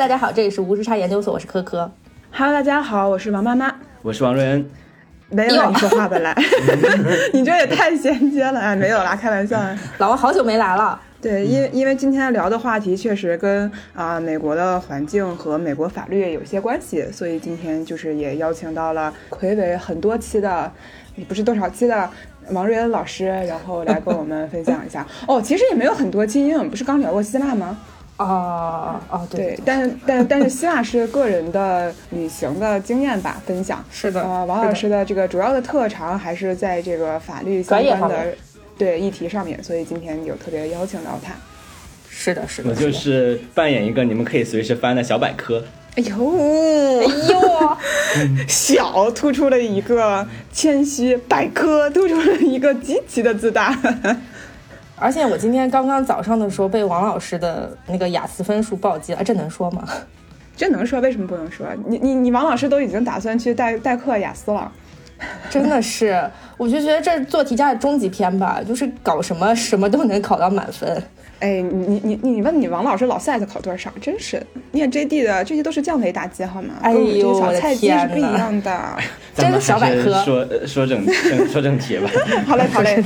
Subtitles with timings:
[0.00, 1.92] 大家好，这里是无时差研究所，我是科科。
[2.32, 4.66] Hello，大家好，我是王妈妈，我是王瑞恩。
[5.28, 6.34] 没有让你说话本来，
[7.34, 8.74] 你这也太衔接了哎！
[8.74, 9.60] 没有啦，开玩笑。
[9.98, 10.98] 老王好久没来了。
[11.20, 20.72] 对，因为因为今天聊的话题确实跟啊美国的环境和美国法律有些关系，所以今天就是也邀请到了魁伟很多期的，
[21.28, 22.08] 不是多少期的
[22.52, 25.06] 王瑞恩老师，然后来跟我们分享一下。
[25.28, 27.76] 哦，其实也没有很多期，因为我们不是刚聊过希腊吗？
[28.20, 34.20] 哦哦对，但是但但是希腊是个人的旅行的经验吧，分享是的。
[34.20, 38.34] 呃，王老师的这个主要的特长还是在这个法律相关的
[38.76, 41.32] 对议题上面，所以今天有特别邀请到他。
[42.10, 42.68] 是的，是的。
[42.68, 45.64] 我就是扮演一个你们可以随时翻的小百科。
[45.96, 46.38] 哎呦，
[47.00, 47.76] 哎呦，
[48.46, 53.76] 小突出了一个谦虚，百科突出了一个极其的自大。
[55.00, 59.82] 而且我今天刚刚早上的时候被王老师的那个雅思分数暴击了，这能说吗？
[60.54, 61.00] 这能说？
[61.00, 61.66] 为什么不能说？
[61.86, 64.70] 你你你，王老师都已经打算去代代课雅思了，
[65.48, 66.22] 真的是，
[66.58, 71.02] 我就觉得这做题家的终极篇吧，就是搞什么什么都能考到满分。
[71.40, 73.92] 哎，你你你你问你王老师老赛子考多少？
[74.00, 74.40] 真是
[74.72, 76.74] 你看 JD 的这些都是降维打击好吗？
[76.82, 78.80] 哎呦，小菜鸡是不一样的。
[79.34, 80.22] 真的小百科。
[80.24, 82.10] 说说正正说正题吧。
[82.46, 83.02] 好嘞好 嘞。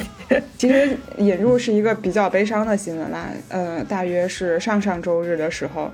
[0.58, 3.28] 其实引入是一个比较悲伤的新闻啦。
[3.48, 5.90] 呃，大约是上上周日的时候，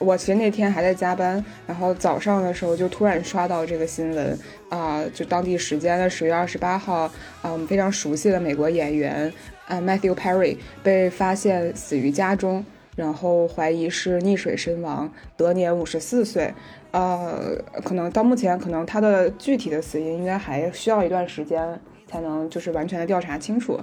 [0.00, 4.38] 我其实那天还在加班，然后早上的时候就突然刷到这个新闻
[4.70, 7.02] 啊，就当地时间的十月二十八号
[7.42, 9.32] 啊，我们非常熟悉的美国演员。
[9.66, 12.64] 啊，Matthew Perry 被发现死于家中，
[12.96, 16.52] 然后怀疑是溺水身亡，得年五十四岁。
[16.90, 21.78] 呃，可能到目前，可能他的具体的死因应该还需要一段时间
[22.08, 23.78] 才能就是完全的调查清楚。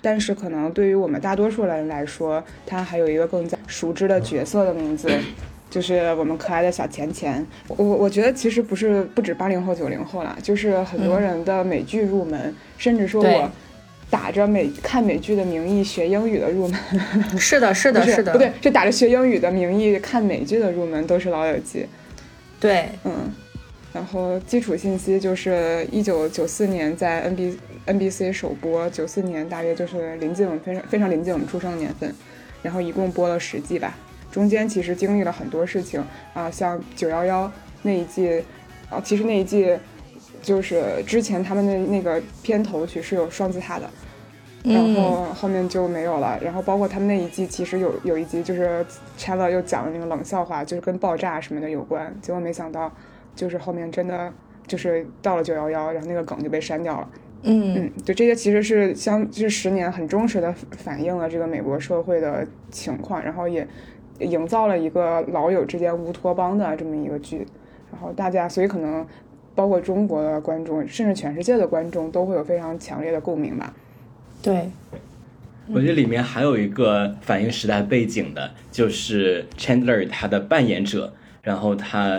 [0.00, 5.10] 但是，可能对于我们大多数人来说，他还有一个更加熟知的角色的名字，
[5.72, 7.44] 就是我们可爱的小钱钱。
[7.66, 13.50] 我我觉得其实不是不止八零后九零后啦，就是很多人的美剧入门，甚至说我。
[14.12, 16.78] 打着美看美剧的名义学英语的入门，
[17.40, 21.86] 是的，是的，是的，不对，是打着学英语的名义看美剧的入门，都是老友记。
[22.60, 23.32] 对，嗯，
[23.90, 32.14] 然后基础信息就是一九九四年在 N B N B C 首播，九四年大约就是临近我们非常非常临近我们出生的年份，
[32.60, 33.96] 然后一共播了十季吧，
[34.32, 36.04] 中间其实经历了很多事情
[36.34, 38.42] 啊，像九幺幺那一季，
[38.90, 39.78] 啊，其实那一季。
[40.42, 43.88] 就是之前他们的那个片头曲是有双子塔的，
[44.64, 46.36] 然后后面就没有了。
[46.42, 48.84] 然后包括他们那一季，其实有有一集就是
[49.16, 52.12] Chandler 又讲了那个冷笑话，就是跟爆炸什么的有关。
[52.20, 52.92] 结果没想到，
[53.36, 54.32] 就是后面真的
[54.66, 57.08] 就是到了九幺幺，然后那个梗就被删掉了。
[57.44, 63.64] 嗯嗯，就这些其实是相就是十年很忠实的反映了这个美国社会的情况，然后也
[64.20, 67.46] 营造了一个老友之间乌托邦的这么一个剧。
[67.90, 69.06] 然后大家所以可能。
[69.54, 73.74] 包括中国的观众，甚至全世界的观众都会有非常强烈的共鸣吧？
[74.42, 74.70] 对，
[75.68, 81.12] 我觉得里面还有一个反映时代背景的，就是 Chandler 他的扮演者，
[81.42, 82.18] 然后他。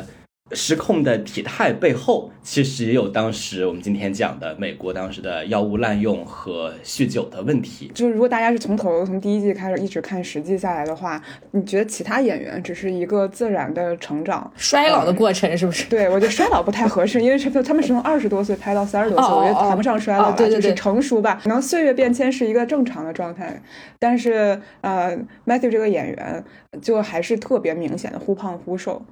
[0.53, 7.91] 失控的体态背后，其实也有当时我们今天讲的美国当时的药物滥用和酗酒的问题。
[7.93, 11.21] 就是如果大家是从头从第一季开始一直看十季下来的话，
[11.51, 15.89] 你觉得其他演员只是一个自然的成长、衰老的过程，是不是？
[15.89, 21.39] 对，我觉得衰老不太合适，因为是他们是从二十多岁拍到三十多岁，我觉得谈不上衰老，就是成熟吧。
[21.41, 23.61] 可能岁月变迁是一个正常的状态，
[23.97, 26.43] 但是呃，Matthew 这个演员
[26.81, 29.03] 就还是特别明显的忽胖忽瘦。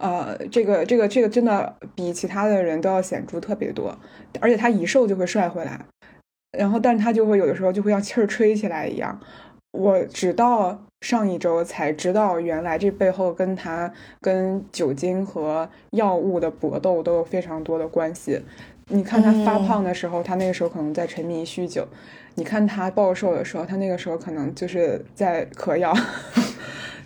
[0.00, 3.94] 呃，这个这个这个真的比其他的人都要显著特别多，
[4.40, 5.78] 而且他一瘦就会帅回来，
[6.56, 9.20] 然后但是他就会有的时候就会像气儿吹起来一样。
[9.72, 13.92] 我直到上一周才知道，原来这背后跟他
[14.22, 18.40] 跟酒精和药物的搏斗都有非常多的关系。
[18.88, 21.84] 你看他发胖的时候，他那个时候可能在沉迷酗酒；
[22.34, 25.94] 你看他暴瘦的时候，他那个时候可能就是在嗑药。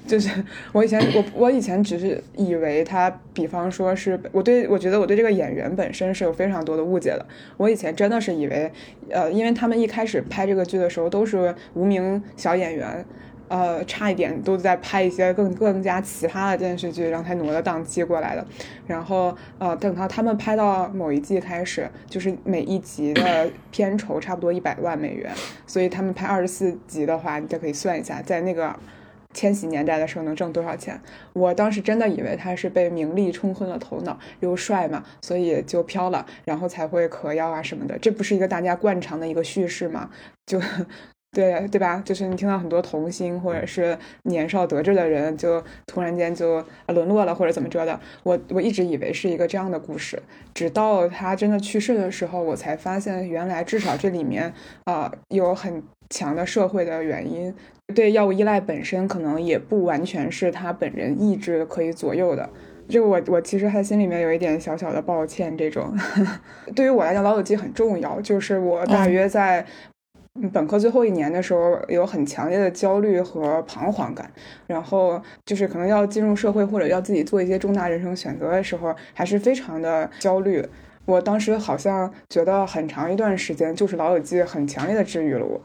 [0.06, 0.30] 就是
[0.72, 7.24] 我以前我我以前只是以为他，比方说是我对我觉得我对这个演员本身是有非常多的误解的。
[7.56, 8.70] 我以前真的是以为，
[9.08, 13.02] 呃，因为他们一开始拍这个剧的时候都是无名小演员，
[13.48, 18.46] 呃，差一点都在拍一些更更加奇葩的电视剧，让他挪了档期过来的。
[18.86, 25.32] 然后呃，等到他们拍到某一季开始，就是每一集的片酬差不多一百万美元，
[25.66, 28.76] 所以他们拍二十四集的话，你就可以算一下，在那个。
[29.34, 30.98] 千禧年代的时候能挣多少钱？
[31.34, 37.98] 我当时真的以为他是被名利冲昏了头脑，又帅嘛，所以就飘了，然后才会嗑药啊什么的。
[37.98, 40.08] 这不是一个大家惯常的一个叙事吗？
[40.46, 40.60] 就
[41.34, 42.00] 对对吧？
[42.04, 47.98] 就是你听到很多童星或者是年少得志的人，就突然间就沦落了或者怎么着的。
[48.22, 50.22] 我我一直以为是一个这样的故事，
[50.54, 54.54] 直到他真的去世的时候，我才发现原来至少这里面
[54.84, 57.52] 啊有很强的社会的原因。
[57.94, 62.48] 对药物依赖本身可能也不完全是他本人意志可以左右的。
[62.88, 65.56] 这个我我其实还心里面有一点小小的抱歉。
[65.58, 65.94] 这种
[66.76, 69.66] 对于我来讲，老友记很重要，就是我大约在。
[70.50, 74.28] 本科最后一年的时候，有很强烈的焦虑和彷徨感，
[74.66, 80.66] 然后就是可能要进入社会或者要自己做一些重大人生选择的时候，还是非常的焦虑。
[81.04, 85.60] 我当时好像觉得很长一段时间，就是《老友记》很强烈的治愈了我。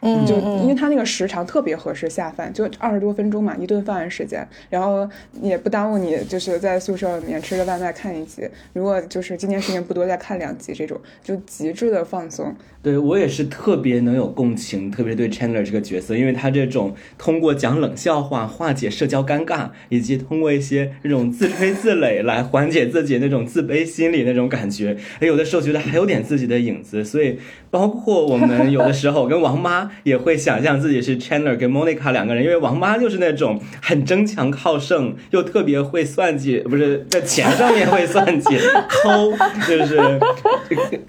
[0.00, 5.08] 嗯，就因为它那个时长特别合适下饭，就二十多分钟嘛，一顿饭的时间，然后
[5.42, 8.48] 也不耽误你就是在宿舍里面吃个外卖看一集。
[8.72, 12.54] 如果就是今天时间不多，再看两集这种，就极致的放松。
[12.80, 27.04] 对我也是特别能有共情，特别对 Chandler 这个角色，因为他这种通过讲冷笑话化解社交尴尬，以及通过一些这种自吹自擂来缓解自己那种自卑心理那种感觉，有的时候觉得还有点自己的影子。
[27.04, 38.56] 所以，包括我们有的时候跟王妈也会想象自己是 Chandler 跟 Monica 两个人，因为王妈就是那种很争强好胜，又特别会算计，不是在钱上面会算计，
[38.88, 39.32] 抠
[39.66, 39.98] 就是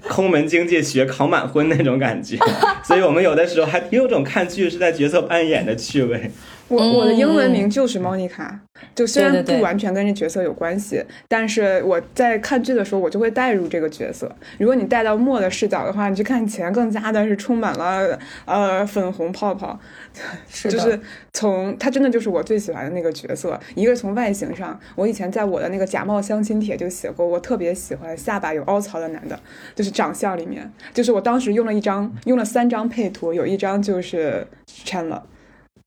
[0.08, 1.60] 抠门经济学考满分。
[1.70, 2.36] 那种感觉，
[2.82, 6.30] 所以我们有的时候还挺有种看剧是在角色扮演的趣味。
[6.70, 8.58] 我我的英文名就是莫妮卡，
[8.94, 14.30] 就虽然不完全跟这角色有关系，但是我在看剧的时候，我就会带入这个角色。
[14.56, 19.76] 如果你带到莫的视角的话，你去看钱更加的是充满了呃粉红泡泡，
[20.48, 20.98] 就是
[21.32, 23.58] 从他真的就是我最喜欢的那个角色。
[23.74, 29.36] 一个从外形上，我以前在我的那个假冒相亲帖就写过，我特别喜欢下巴有凹槽的男的，
[29.74, 34.46] 就是长相里面，就是我当时用了一张，用了三张配图，有一张就是
[34.84, 35.20] Chandler。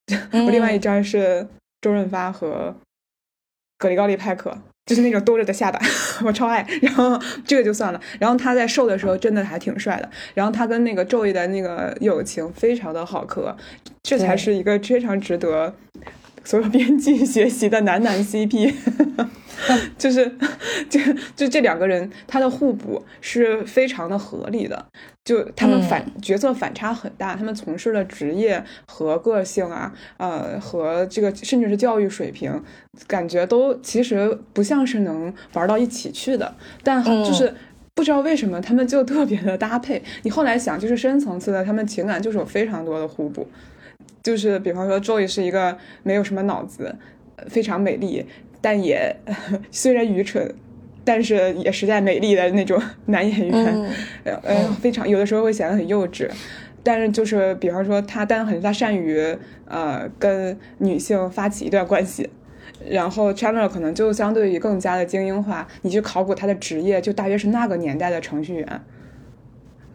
[0.31, 1.47] 我另外一张是
[1.81, 2.75] 周润发和
[3.77, 5.79] 格里高利派克，就是那种兜着的下巴，
[6.25, 6.65] 我超爱。
[6.81, 8.01] 然后这个就算了。
[8.19, 10.09] 然后他在瘦的时候真的还挺帅的。
[10.33, 13.55] 然后他跟那个周易的那个友情非常的好磕，
[14.03, 15.73] 这才是一个非常值得
[16.43, 18.73] 所有编剧学习的男男 CP。
[19.97, 20.29] 就是，
[20.89, 20.99] 就
[21.37, 24.85] 就这两个人，他的互补是非常的合理的。
[25.23, 32.61] 就他们反角色反差很大，他们从事的职业和个性啊，呃，和这个甚至是教育水平，
[33.07, 36.53] 感觉都其实不像是能玩到一起去的。
[36.83, 37.53] 但就是
[37.93, 40.03] 不知道为什么他们就特别的搭配。
[40.23, 43.47] 你后来想，就是深层次的，他们情感就是有非常多的互补。
[44.23, 46.95] 就是比方说，Joey 是一个没有什么脑子，
[47.49, 48.25] 非常美丽。
[48.61, 49.13] 但也
[49.69, 50.55] 虽然愚蠢，
[51.03, 53.89] 但是也实在美丽的那种 男演员，
[54.23, 56.29] 呃，非常有的时候会显得很幼稚。
[56.81, 62.29] 但是就是比方说他，但很他善于呃跟女性发起一段关系，
[62.89, 65.67] 然后 Chandler 可能就相对于更加的精英化。
[65.81, 68.81] 你去考古他的职业，就大约是那个年代的程序员。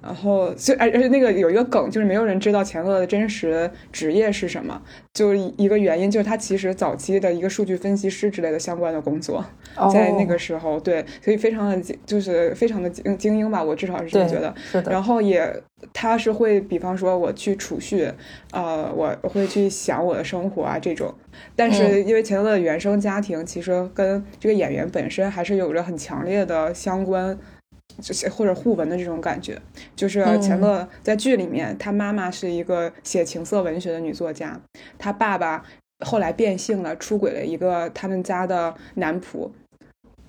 [0.09, 4.81] 然后，所以而而且那个有一个梗，就是没有人知道钱乐的真实职业是什么。
[5.13, 9.45] 就一个原因，就是他其实早期的一个数据分析师之类的相关的工作，
[9.93, 14.55] 在那个时候，对，所以非常的就是非常的精精英吧，我至少是这么觉得。
[14.73, 14.91] 是的。
[14.91, 15.55] 然后也，
[15.93, 18.11] 他是会，比方说我去储蓄，
[18.53, 21.13] 呃，我会去想我的生活啊这种。
[21.55, 27.39] 但是因为钱乐的原生家庭，其实跟这个演员本身还是有着很强烈的相关。
[28.01, 29.61] 就是或者互文的这种感觉，
[29.97, 34.61] 就是钱乐在剧里面，他妈妈是一个写情色文学的女作家，
[34.99, 35.65] 他爸爸
[36.05, 39.51] 后来变性了，出轨了一个他们家的男仆，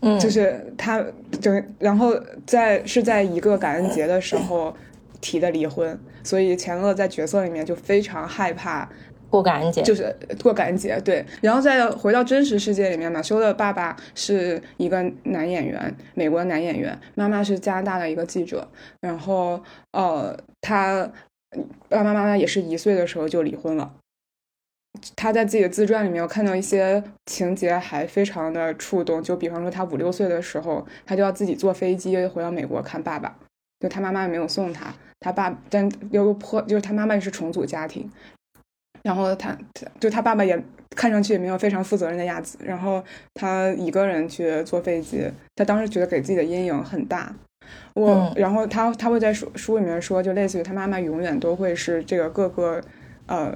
[0.02, 1.04] 嗯，就是他，
[1.40, 4.76] 就然后在是在一个感恩节的时候
[5.22, 8.90] 提的离婚，所以钱乐在角色里面就非常害怕。
[9.30, 11.24] 过感恩节就是过感恩节，对。
[11.42, 18.68] 然后再回到真实世界里面，马修的爸爸是一个男演员，美国男演员，妈妈是加拿大的一个记者。
[19.02, 21.10] 然后，呃，他
[21.88, 23.94] 爸爸妈妈也是一岁的时候就离婚了。
[25.16, 33.38] 他在自己的自传里面，我看到一些情节还非常的触动，就比方说他五六岁的时候，他就要自己坐飞机回到美国看爸爸，
[33.80, 38.10] 就他妈妈也没有送他，他爸但又破，就是他妈妈是重组家庭。
[39.04, 39.58] 然后他，
[40.00, 40.62] 就他爸爸也
[40.96, 42.58] 看上去也没有非常负责任的样子。
[42.64, 43.04] 然后
[43.34, 47.34] 他一个人去坐飞机，他当时觉得给自己的阴影很大。
[47.94, 52.82] 我，然后他他会在书书里面说，就类似于他妈妈永远都会是这个各个
[53.28, 53.54] 呃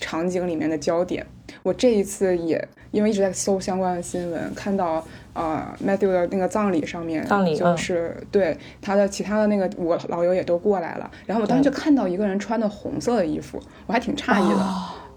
[0.00, 1.24] 场景里面的焦点。
[1.62, 14.66] 我这一次也因为一直在搜相关的新闻，看到呃 Matthew 的那个葬礼上面，葬礼就是对他的其他的那个我老友也都过来了，然后我当时就看到一个人穿的红色的衣服，我还挺诧异的，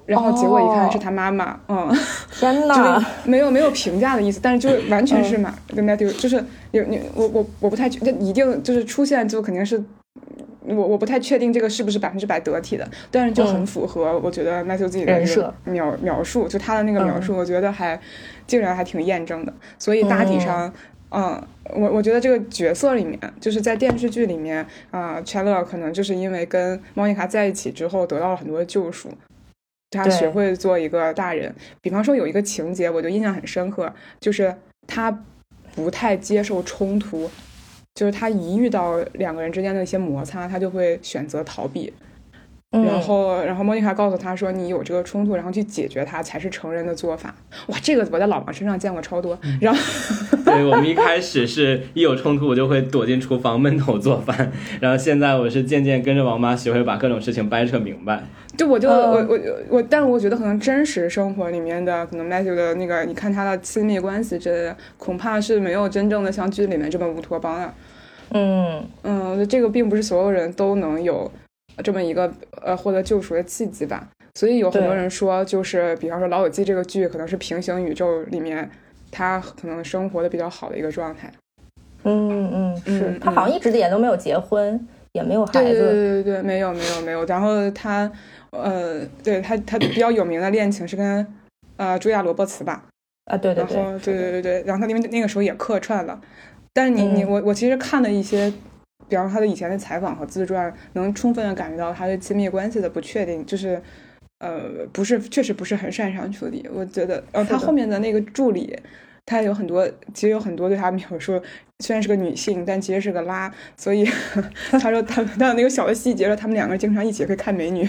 [0.06, 1.90] 然后结果一看是他妈妈，嗯，
[2.32, 9.82] 天哪，没有没有评价的意思，但是就 完全是马跟 Matthew，就是有你我我我不太觉得一定就是出现就肯定是。
[10.68, 18.00] 我我不太确定这个是不是百分之百得体的，但是就很符合我觉得 Matthew 自己的描描述，就他的那个描述，我觉得还
[18.46, 19.54] 竟然还挺验证的。
[19.80, 20.74] 所以大体上，
[21.10, 21.42] 嗯，
[21.74, 29.10] 我我觉得这个角色里面，就是在电视剧里面啊，Chandler 可能就是因为跟莫妮卡在一起之后得到了很多的救赎，
[29.92, 31.54] 他学会做一个大人。
[31.82, 34.54] 比方说有一个情节，我就印象很深刻，就是
[34.86, 35.24] 他
[35.76, 37.30] 不太接受冲突。
[37.98, 41.92] 就是他一遇到两个人之间的一些摩擦，他就会选择逃避。
[42.70, 47.34] 然后，然后莫妮卡告诉他说：“你有这个冲突，然后去解决它才是成人的做法。”
[47.68, 49.40] 哇，这个我在老王身上见过超多。
[49.62, 49.80] 然后，
[50.44, 54.52] 对我们一开始是一有冲突，我就会躲进厨房闷头做饭。
[54.82, 58.22] 然后现在我是渐渐跟着王妈学会把各种事情掰扯明白。
[58.58, 67.74] 就我就我我我，但是我觉得可能真实生活里面的可能 Matthew 的那个，你看他的亲密关系之类的，恐怕是没有真正的像剧里面这么乌托邦的。
[68.34, 71.32] 嗯嗯，这个并不是所有人都能有
[71.84, 72.32] 这么一个
[72.62, 74.08] 呃获得救赎的契机吧。
[74.36, 78.70] 所以有很多人说，就是比方说《老友记》这个剧可能是平行宇宙里面
[79.12, 81.32] 他可能生活的比较好的一个状态。
[82.04, 85.60] 嗯嗯，是他好像一直也都没有结婚，也没有孩子。
[85.60, 87.26] 对对对对对，没有没有没有。
[87.26, 88.10] 然后他
[88.52, 91.26] 呃，对他他比较有名的恋情是跟
[91.78, 92.84] 呃茱莉亚·罗伯茨吧？
[93.26, 96.22] 啊对对对，然后对对对对，然后他因为那个时候也客串了。
[96.74, 98.54] 但是你你我我其实看了一些，
[99.10, 103.82] 比方说他的以前的采访和自传，能充分的感觉到他对亲密关系的不确定，就是
[104.40, 104.62] 呃
[104.92, 106.68] 不是确实不是很擅长处理。
[106.74, 108.78] 我觉得，然后他后面的那个助理，
[109.26, 111.42] 他有很多其实有很多对他描述，
[111.80, 113.52] 虽然是个女性，但其实是个拉。
[113.76, 114.08] 所以
[114.72, 117.88] 他说他他有那个小的细节说他们两个经常一起会看美女。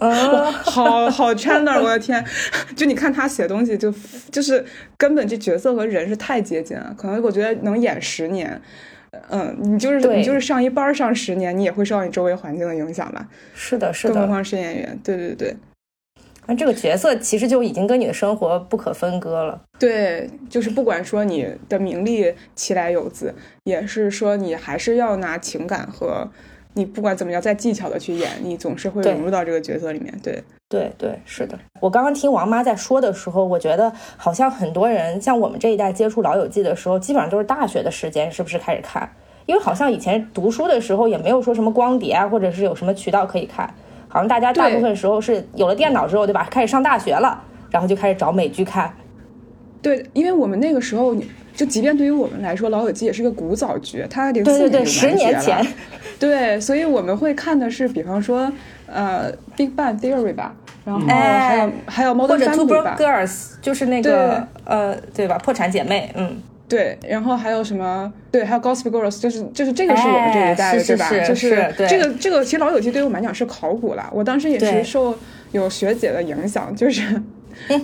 [0.00, 2.24] 哇，好好 Chandler，我的天！
[2.76, 3.92] 就你看他写东西，就
[4.30, 4.64] 就是
[4.96, 6.94] 根本这角色和人是太接近了。
[6.96, 8.60] 可能我觉得能演十年，
[9.30, 13.28] 嗯，你就是你就是上一班上十年，你也会受到你周围环境的影响吧？
[13.54, 14.14] 是的，是的。
[14.14, 15.56] 更何况是演员，对对对。
[16.46, 19.62] 那这个角色其实就已经跟你的生活不可分割了。
[19.78, 23.34] 对，就是不管说你的名利其来有自，
[23.64, 26.30] 也是说你还是要拿情感和。
[26.78, 30.14] 你不管怎么样，再技巧的去演，你总是会融入到这个角色里面。
[30.22, 31.58] 对，对，对，是的。
[31.80, 39.10] 我刚刚听王妈在说的时候，我觉得好像很多人像我们这一代接触《老友记》的时候，基本上都是大学的时间，是不是开始看？
[39.46, 43.68] 因为好像以前读书的时候也没有说什么光碟啊，或者是有什么渠道可以看。
[44.06, 46.46] 好像大家大部分时候是有了电脑之后，对吧？
[46.48, 48.94] 开始上大学了，然后就开始找美剧看。
[49.82, 51.16] 对，因为我们那个时候。
[51.58, 55.66] 就即便对于我们来说，《老友记》也是个古早剧，它零四年十年前，
[56.16, 58.48] 对，所以我们会看的是，比方说，
[58.86, 63.26] 呃，《Big Bang Theory》吧，然后还有还有《Modern Family》吧，《Girls》
[63.60, 65.36] 就是那个呃，对吧？
[65.38, 68.12] 破产姐妹，嗯，对，然后还有什么？
[68.30, 71.10] 对，还有《Gossip Girls》，就是就是这个是我们这一代的，对吧？
[71.26, 71.50] 就是
[71.88, 74.08] 这个这个，其实《老友记》对于我们来讲是考古了。
[74.12, 75.12] 我当时也是受
[75.50, 77.20] 有学姐的影响，就是。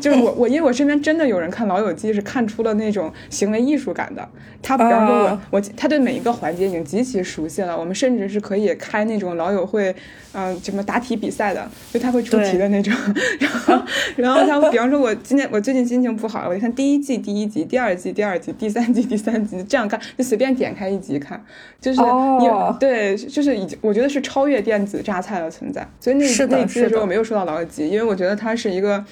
[0.00, 4.28] 就是我，我因为我身边真的有人看《老友记》是看出了那种行为艺术感的。
[4.62, 7.78] 他比方说我，我他对每一个环节已经极其熟悉了。
[7.78, 9.94] 我们甚至是可以开那种老友会，
[10.32, 12.94] 嗯，什么答题比赛的，就他会出题的那种。
[13.38, 13.82] 然后，
[14.16, 21.44] 然后他比方说，我今天我最近心情不好，我就看第一季第一集，第二季第二集，第三季第三集，这样看就随便点开一集看，
[21.78, 22.48] 就是你
[22.80, 25.86] 对，就是已经我觉得是超越电子榨菜的存在。
[26.00, 29.04] 所以那那期的时候我没有说到《老友记》，因为我觉得它是一个。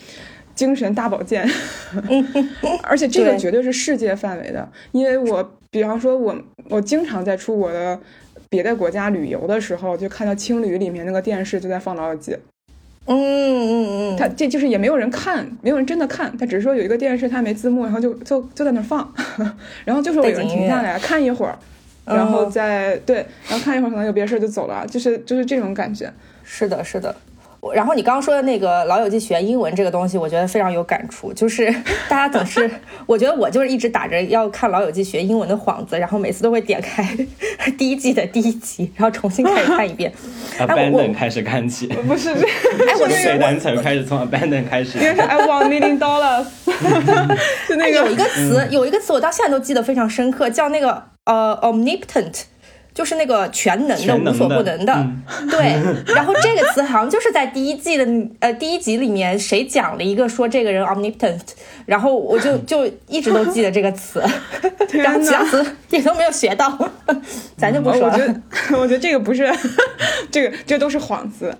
[0.62, 1.44] 精神大保健，
[2.84, 6.32] 而且这个绝对是世界范围的，因为我比方说，我
[6.68, 7.98] 我经常在出国的
[8.48, 12.30] 别的国家旅游的时候，就看到青旅里面那个电视就在放《老友记》。
[13.06, 19.12] 嗯嗯嗯，他这就是也没有人看，没有人真的看，他只是说有一个电视，他没字幕，然后就就就在那放，
[19.84, 21.58] 然后就是有人停下来看一会儿，
[22.06, 26.08] 然后再对，然后看一会儿可能有别的事就走了，就是就是这种感觉。
[26.44, 27.12] 是的，是的。
[27.72, 31.32] 然后你刚刚说的那个《老友记》学英文这个东西，我觉得非常有感触。
[31.32, 31.72] 就是
[32.08, 32.68] 大家总是，
[33.06, 37.06] 我觉得我就是一直打着要看《老友记》学英文的幌子，然后每次都会点开
[37.78, 40.12] 第一季的第一集，然后重新开始看一遍。
[40.58, 44.98] Abandon 开始看起， 不是，哎，我水单词开始从 Abandon 开始。
[44.98, 46.44] 因为是 I want million dollars。
[47.68, 52.42] 就那个有一个词，有一个词我到现在都记得非常深刻，叫那个呃 omnipotent。
[52.94, 55.06] 就是那个全能的、无所不能的。
[55.50, 55.80] 对，
[56.14, 58.06] 然后这个词好像就是在第一季的
[58.40, 61.40] 呃第一集里面谁讲了一个说这个人 omnipotent，
[61.86, 64.22] 然后我就就一直都记得这个词，
[64.92, 66.78] 然后其他词也都没有学到，
[67.56, 68.12] 咱就不说了。
[68.12, 68.40] 我觉得
[68.78, 69.50] 我觉得这个不是
[70.30, 71.54] 这个这都是幌子，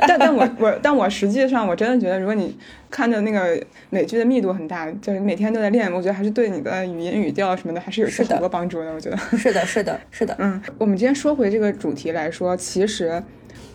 [0.00, 2.56] 但但我我但我实际上我真的觉得，如果你
[2.90, 8.92] 看的那个美剧的密度很大，就是每天都在练，我觉得还是对你的语音语调什么的还是有很多帮助的。
[8.92, 10.60] 我觉得是的，是的， 是的，嗯。
[10.78, 13.22] 我们今天说回这个主题来说，其实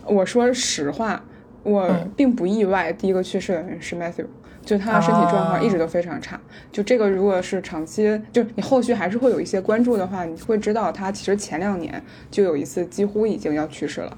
[0.06, 1.24] 我说实话，
[1.64, 2.92] 我并不意外。
[2.94, 4.26] 第一个去世的人是 Matthew，
[4.66, 6.40] 就他的身体状况一直都非常差。
[6.72, 12.02] 就这个，如果是长期，就你后续还是会有一些关注的话，你会知道他其实前两年
[12.32, 14.18] 就有一次几乎已经要去世了。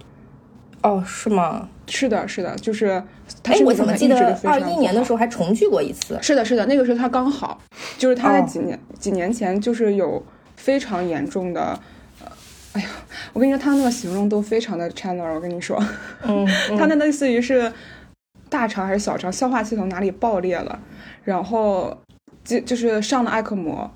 [0.85, 1.67] 哦，是吗？
[1.87, 3.03] 是的，是的，就是。
[3.43, 6.17] 哎，我怎么记得二一年的时候还重聚过一次？
[6.21, 7.59] 是的，是的，那个时候他刚好，
[7.97, 10.23] 就是他在几年几年前就是有
[10.55, 11.77] 非常严重的。
[12.73, 12.87] 哎呀，
[13.33, 15.33] 我跟你说，他那个形容都非常的 Chandler。
[15.33, 15.81] 我跟你说，
[16.23, 16.45] 嗯，
[16.77, 17.71] 他那类似于是
[18.47, 20.79] 大肠还是小肠消化系统哪里爆裂了，
[21.23, 21.97] 然后
[22.43, 23.89] 就就是上了艾克膜，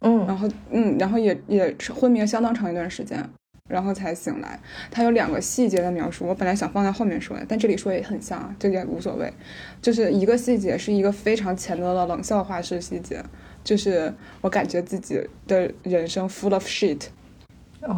[0.00, 3.22] 嗯，然后嗯，然后也也昏迷了相当长一段时间，
[3.68, 4.58] 然后才醒来。
[4.90, 9.32] 他有两个细节的描述，我本来想放在后面说的，但这里说也很像，这也无所谓。
[9.80, 13.22] 就是一个细节是一个非常前德的冷笑话式细节，
[13.62, 17.02] 就是我感觉自己的人生 full of shit。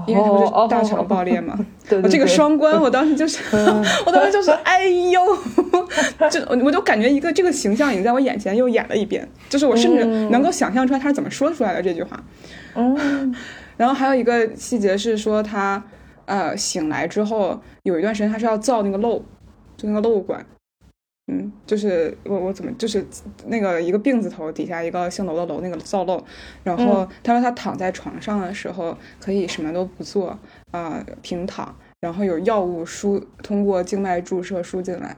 [0.06, 1.58] 因为他不是大肠爆裂嘛，
[2.02, 3.38] 我这个双关，我当时就是，
[4.04, 5.20] 我当时就是，哎呦，
[6.30, 12.22] 就我就感觉一个这个形象已经在我眼前又演了一遍，就是我甚至能够想象出来他是怎么说出来的这句话。
[12.74, 13.34] 嗯，
[13.80, 15.82] 然后还有一个细节是说他
[16.26, 19.18] 呃醒来之后有一段时间他是要造那个漏，
[19.74, 20.44] 就那个漏管。
[21.32, 23.02] 嗯，就是我我怎么就是
[23.46, 26.22] 那个一个病字头底下一个姓楼的楼那个造漏，
[26.62, 30.38] 然后他说他躺在床上的时候可以什么都不做
[30.72, 35.16] 啊平躺，然后有药物输通过静脉注射输进来，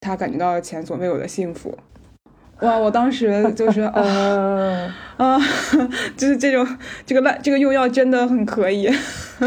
[0.00, 1.78] 他感觉到前所未有的幸福。
[2.60, 5.38] 哇，我当时就是啊 啊，
[6.16, 6.66] 就是这种
[7.04, 8.90] 这个烂这个用药真的很可以。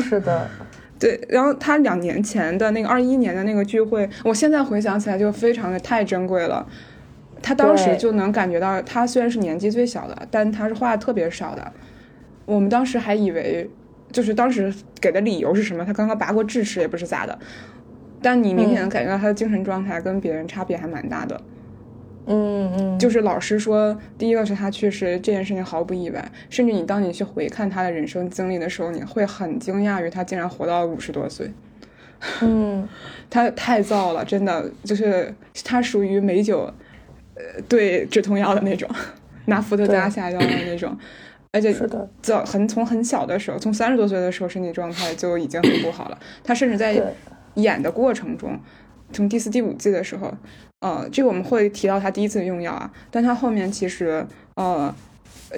[0.02, 0.48] 是的。
[1.00, 6.68] 对，然后他两年前的那个二一年的那个聚会，我现在回想起来就非常的太珍贵了。
[7.42, 11.72] 他当时就能感觉到，他虽然是年纪最小的，但他是话特别少的。
[12.46, 13.70] 我们当时还以为，
[14.12, 15.86] 就是当时给的理由是什么？
[15.86, 17.40] 他刚刚拔过智齿，也不是咋的。
[18.22, 21.40] 但你明显能感觉到他的精神状态跟别人差别还蛮大的。
[21.40, 21.44] 嗯
[22.32, 31.52] 嗯嗯，就是老师说，第一个是他确实这件事情毫不意外，甚至你当你去回看他的人生经历的时候，你会很惊讶于他竟然活到五十多岁。
[32.42, 32.88] 嗯，
[33.32, 35.34] 他太燥了，真的就是
[35.66, 36.72] 他属于美酒，
[37.34, 38.88] 呃，对止痛药的那种，
[39.46, 40.96] 拿伏特加下药的那种，
[41.54, 46.20] 而且是的，早很从很小的时候，从三十多岁的时候身体状态就已经很不好了。
[46.44, 47.02] 他甚至在
[47.56, 48.60] 演的过程中，
[49.12, 50.34] 从第四、第五季的时候。
[50.82, 54.96] 呃，这个我们会提到他第一次用药啊，但他后面其实呃，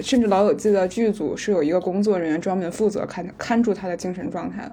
[0.00, 4.72] 甚至老友记的剧组是有一个工作人员专门负责看看住他的精神状态的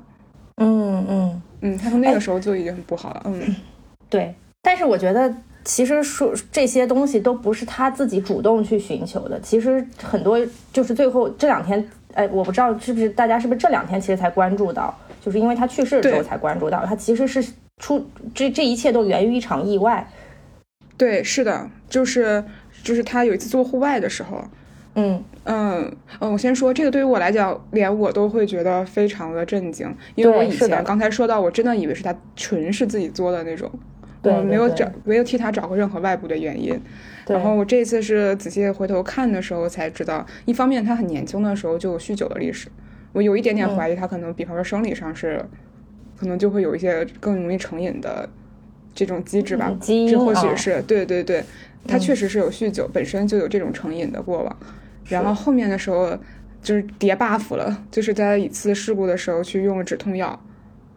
[0.56, 3.22] 嗯嗯嗯，他从那个时候就已经很不好了。
[3.26, 3.56] 嗯，
[4.10, 4.34] 对。
[4.64, 5.32] 但是我觉得
[5.64, 10.40] 其实说这些东西都不是他自己主动去寻求的，其实很多
[10.74, 17.46] 就是最后这两天，哎，我不知道是不是大家是不是这两天其实才关注到，就是因为他去世之后才关注到，他其实是
[17.80, 20.08] 出这这一切都源于一场意外。
[20.96, 22.44] 对，是的，就是
[22.84, 24.44] 就是他有一次做户外的时候，
[24.94, 25.24] 嗯。
[25.46, 33.72] 嗯嗯，我先说这个，对于我来讲，连我都会觉得非常的震惊，因为我以前刚才说到，我真的以为是他纯是自己做的那种，
[34.22, 36.80] 我没有找没有替他找过任何外部的原因，
[37.26, 42.68] 然后我这次是仔细回头看的时候才知道，一方面他很年轻的时候就有酗酒的历史，
[43.14, 45.44] 我有一点点怀疑他可能，比方说生理上是，
[46.20, 48.28] 可能就会有一些更容易成瘾的。
[48.96, 51.42] 这种机制吧，这或许是对对对，
[51.88, 54.58] 他确实是有酗酒，本身就有这种成瘾的过往。
[55.06, 56.18] 然后后面的时候
[56.62, 60.38] 就是叠 buff 了，就是在一次事故的时候去用了止痛药，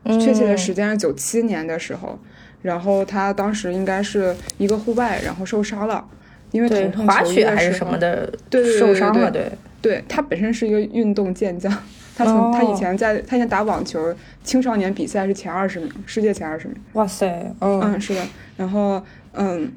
[0.05, 2.19] 确切的时间是九七年的时候。
[2.63, 6.05] 然后他当时应该是一个户外，然后受伤了，
[6.51, 9.31] 因为滑雪还是什么的，对对受伤了。
[9.31, 9.49] 对，
[9.83, 11.71] 对他本身是一个运动健将。
[12.15, 14.15] 他从他以前在他以前打网球
[14.45, 16.77] 青少年比赛是前二十名，世界前二十名。
[16.93, 18.23] 哇塞，嗯，是的。
[18.55, 19.73] 然后，嗯，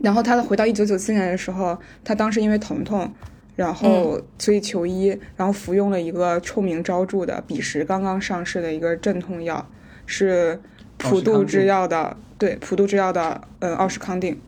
[0.00, 3.12] 然后他回到一九九四年的时候，他当时因为疼痛，
[3.56, 9.68] 然后所以求医，然后服用了一个臭名昭著的彼时刚刚上市的一个镇痛药，
[10.06, 10.60] 是
[10.96, 14.40] 普渡制药的，对，普渡制药的，嗯，奥施康定。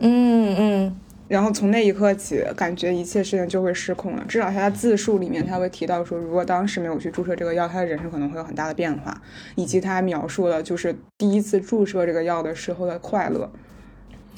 [0.00, 0.96] 嗯嗯。
[1.28, 4.24] 然后从那一刻起，感觉一切事情就会失控了。
[4.26, 9.20] 至少他自述里面他会提到说，如果当时没有去注射这个药，他的人生可能会有很大的变化，
[9.54, 13.50] 以及他描述了就是第一次注射这个药的时候的快乐，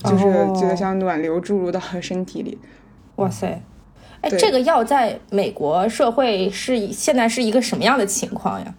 [0.02, 0.24] 就是
[0.58, 2.58] 觉得像暖流注入到身体里。
[3.16, 3.62] 哇塞！
[4.22, 8.74] 哎，这个药在美国社会是现在是一个什么样的情况呀？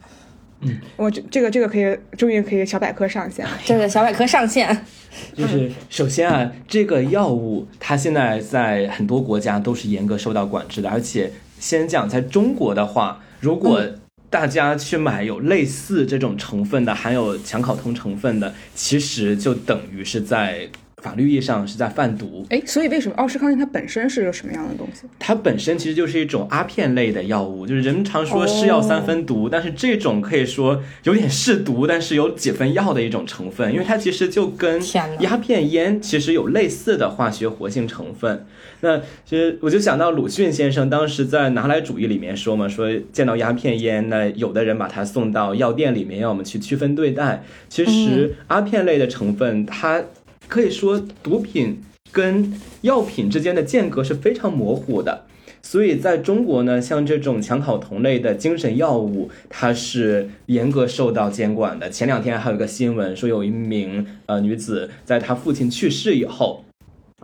[0.62, 3.52] 嗯，我这这个这个可以，终于可以小百科上线了。
[3.66, 4.86] 这个小百科上线，
[5.36, 13.84] 就是首先啊，这个药物它现在在很多国家都是严格受到管制的，而且先讲在中国的话，如果
[14.30, 20.70] 大家去买有类似这种成分的，含有强考通成分的，其实就等于是在。
[21.02, 25.08] 法律意义上是在贩毒，哎，所以为什么奥施康定它本身是个什么样的东西？
[25.18, 34.80] 它本身其实就是一种阿片类的药物，就是人们常说是药三分毒，但是这种可以说有点是毒，但是有几分药的一种成分，因为它其实就跟
[35.20, 38.46] 鸦片烟其实有类似的化学活性成分。
[38.82, 47.44] 那其实我就想到鲁迅先生当时在《拿来主义》里面说嘛，说见到鸦片烟，那有的人把它送到药店里面，让我们去区分对待。
[47.70, 50.04] 其实阿片类的成分它。
[50.52, 55.24] 可以说，毒品跟药品之间的间隔是非常模糊的。
[55.62, 61.90] 所以，在中国呢，像这种强考酮类的精神药物，它是严格受到监管的。
[61.90, 66.66] 前两天还有一个新闻说，有一名呃女子，在她父亲去世以后，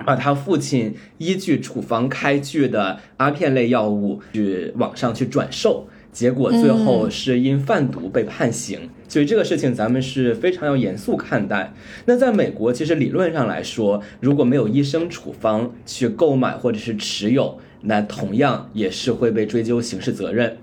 [0.05, 5.89] 把她父亲依据处方开具的阿片类药物去网上去转售。
[6.13, 11.73] 结果最后是因贩毒被判刑，所以这个事情咱们是非常要严肃看待。
[12.05, 20.57] 那在美国，其实理论上来说，如果没有医生处方去购买或者是持有，那同样也是会被追究刑事责任。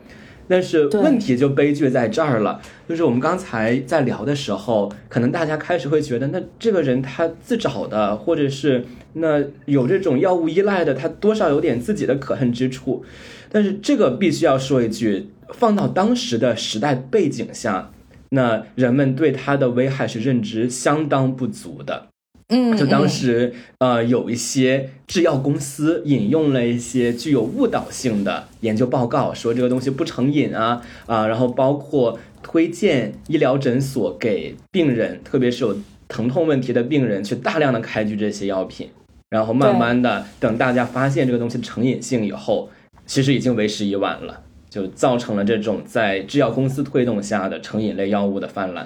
[0.47, 13.03] 但是问题就悲剧在这儿了，就是我们刚才在聊的时候，可能大家开始会觉得，那这个人他自找的，或者是那有这种药物依赖的，他多少有点自己的可恨之处。
[13.51, 15.31] 但是这个必须要说一句。
[15.51, 17.93] 放到当时的时代背景下，
[18.35, 22.09] 那人们对它的危害是认知相当不足的。
[22.49, 35.75] 嗯，就当时呃有一些制药公司引用了一些具有误导性的研究报告，说这个东西不成瘾啊啊，然后包括推荐医疗诊所给病人，特别是有
[36.07, 38.91] 疼痛问题的病人去大量的开具这些药品，
[39.31, 42.69] 然后慢慢的等大家发现这个东西成瘾性以后，
[43.07, 44.43] 其实已经为时已晚了。
[44.75, 48.85] 就造成了这种在制药公司推动下的成瘾类药物的泛滥。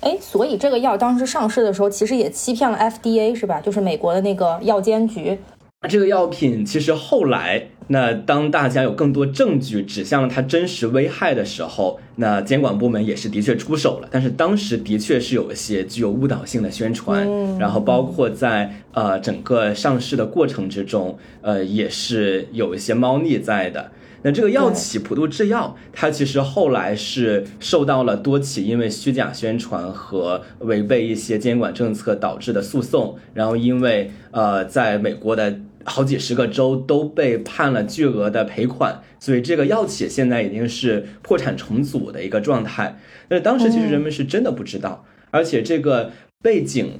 [0.00, 3.58] 哎，所以这个药当时上市的时候，其实也欺骗了 FDA，是吧？
[3.58, 5.38] 就是美国的那个药监局。
[5.88, 14.08] 这个药品其实后来，那当大家有更多证据指向了它真实危害的时候，那监管部门也是的确出手了。
[14.10, 17.26] 但是当时的确是有一些具有误导性的宣传，
[17.58, 23.90] 然后包括在呃整个上市的过程之中，呃也是有一些猫腻在的。
[24.22, 42.98] 那这个药企普渡制药，它其实后来是受到了多起因为虚假宣传和违背一些监管政策导致的诉讼，然后因为呃在美国的好几十个州都被判了巨额的赔款，所以这个药企现在已经是破产重组的一个状态。
[43.30, 46.98] 那当时其实人们是真的不知道，而且这个背景，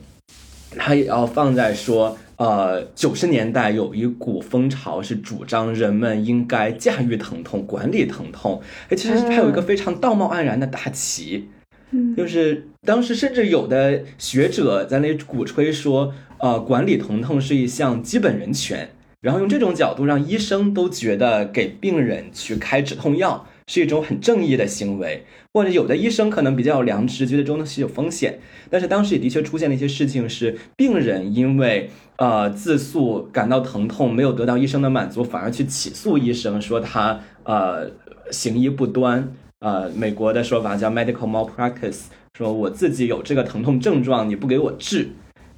[0.78, 2.16] 它也要放在说。
[2.40, 8.62] 呃，九十年代有一股风潮是主张人们应该驾驭疼痛、管理疼痛。
[8.88, 11.50] 哎，其实还有一个非常道貌岸然的大旗，
[11.90, 18.88] 嗯就是当时甚至有的学者在那鼓吹说，呃，管理疼痛是一项基本人权，
[19.20, 23.46] 然后用这种角度让医生都觉得给病人去开止痛药。
[23.70, 28.40] 是一种很正义的行为，或者有的医生可能比较有良知，觉得这种东西有风险。
[28.68, 37.88] 但是当时也的确出现了一些事情，是病人因为呃自诉感到疼痛，没有得到医生的满足，反而去起诉医生，说他呃
[38.32, 39.32] 行医不端。
[39.60, 42.06] 呃，美国的说法叫 medical malpractice，
[42.36, 45.10] 说我自己有这个疼痛症状，你不给我治，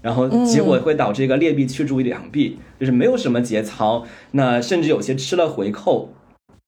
[0.02, 6.12] 然后结果会导致一个劣币驱逐良币，就是没有什么节操，那甚至有些吃了回扣。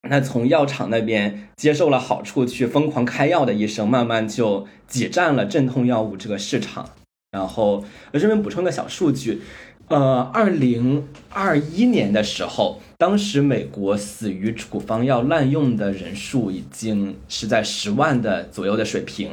[0.08, 6.90] 那从药厂那边接受了好处去疯狂开药的医生，慢慢就挤占了镇痛药物这个市场。
[7.32, 9.40] 然后我这边补充个小数据，
[9.88, 19.30] 呃，二零二一年的时候，当时美国死于处方药滥用的人数已经是在十万的左右的水平。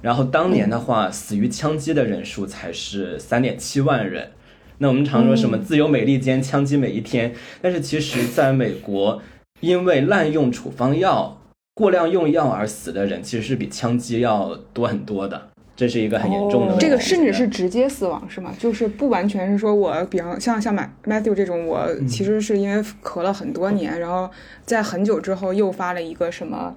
[0.00, 4.30] 然后当年的话，死于枪击的人数才是三点七万人。
[4.78, 7.32] 那我们常说什么自由美利坚，枪击每一天，
[7.62, 9.22] 但是其实在美国。
[9.64, 11.40] 因为滥用处方药、
[11.74, 15.48] 过量用药而死的人，其实是比枪击要多很多的。
[15.76, 16.76] 这是一个很严重的。
[16.78, 18.54] 这个甚至是直接死亡是吗？
[18.56, 20.72] 就是不完全是说我，比方像像
[21.04, 24.30] Matthew 这种，我其实是因为咳了很多年，然后
[24.64, 26.72] 在很久之后诱发了一个什么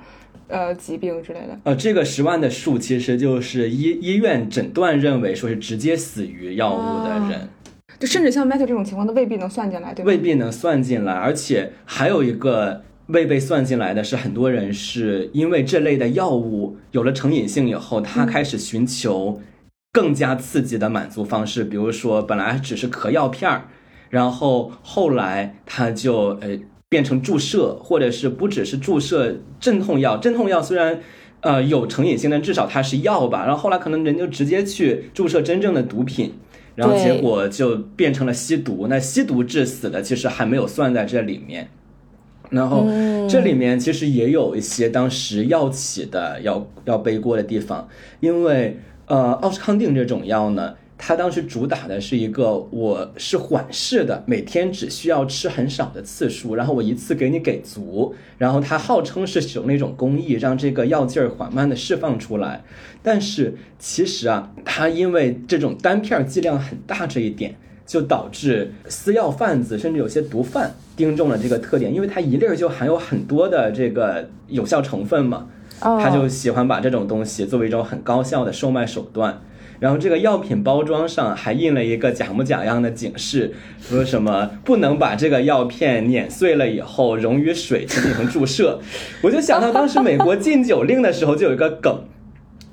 [0.47, 1.59] 呃疾病之类的。
[1.65, 7.49] 呃，这个十万的数其实就是医医院诊断认为说是直接死于药物的人。
[7.99, 10.07] 就甚至像 Matthew 这种情况，都未必能算进来，对吧？
[10.07, 12.83] 未必能算进来，而且还有一个。
[13.07, 19.39] 未被算进来的是很多人是因为这类的药物有了成瘾性以后，他开始寻求
[19.93, 23.69] 更加刺激的满足方式，比如说本来只是嗑药片儿，
[24.09, 30.99] 然后后来他就呃变成注射，或者是不只是注射镇痛药，镇痛药虽然
[31.39, 33.45] 呃有成瘾性，但至少它是药吧。
[33.45, 36.33] 然后后来可能人就直接去注射真正的毒品，
[36.77, 38.87] 然后结果就变成了吸毒。
[38.89, 41.67] 那吸毒致死的其实还没有算在这里面。
[42.49, 42.85] 然后
[43.27, 47.89] 这里面其实也有一些当时药企的要要背锅的地方，
[48.21, 62.63] 因为呃奥司康定这种药呢，它当时主打的是一个我是缓释的，每天只需要吃很少的次数，然后我一次给你给足，然后它号称是使用那种工艺让这个药劲儿缓慢的释放出来，
[63.03, 67.55] 但是其实啊，它因为这种单片剂量很大这一点。
[67.87, 75.47] 就导致私药贩子甚至有些毒贩盯中了这个特点，因为它一粒儿就含有很多的这个有效成分嘛，
[75.79, 79.41] 他就喜欢把这种东西作为一种很高效的售卖手段。
[79.79, 88.79] 然后这个药品包装上还印了一个假模假样的警示，说什么不能把这个药片碾碎了以后溶于水去进行注射。
[89.21, 92.03] 我就想到当时美国禁酒令的时候就有一个梗。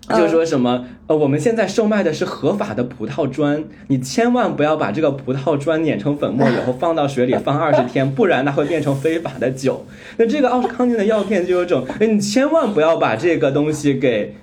[0.14, 9.86] 就说什么呃，我们现在售卖的是合法的葡萄砖，你千万不要把这个葡萄砖碾成粉末以后放到水里放 二十天，不然它会变成非法的酒。
[10.18, 14.34] 那这个奥司康定的药片就有种，哎，你千万不要把这个东西给。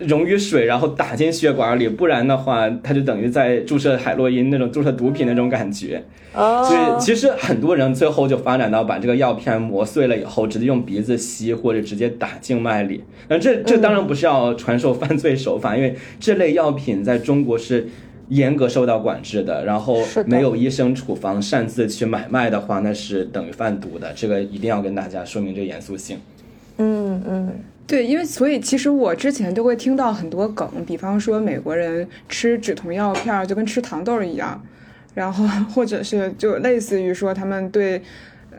[0.00, 6.02] 溶于水，然后打进血管里，不然的话，它就等于在注射海洛因那种注射毒品那种感觉。
[6.34, 13.02] 所以其实很多人最后就发展到把这个药片磨碎了以后，直接用鼻子吸或者直接打静脉里。
[13.28, 17.88] 那这这当然不是要传授犯罪手法，因为这类药品在中国是
[18.28, 19.64] 严格受到管制的。
[19.64, 24.12] 然后没有医生处方擅自去买卖的话，那是等于贩毒的。
[24.14, 26.18] 这个一定要跟大家说明这个严肃性。
[26.76, 27.52] 嗯嗯。
[27.88, 34.62] 对，因为所以其实我之前都会听到很多梗，比方说美国人吃止痛药片就跟吃糖豆一样，
[35.14, 38.02] 然后或者是就类似于说他们对，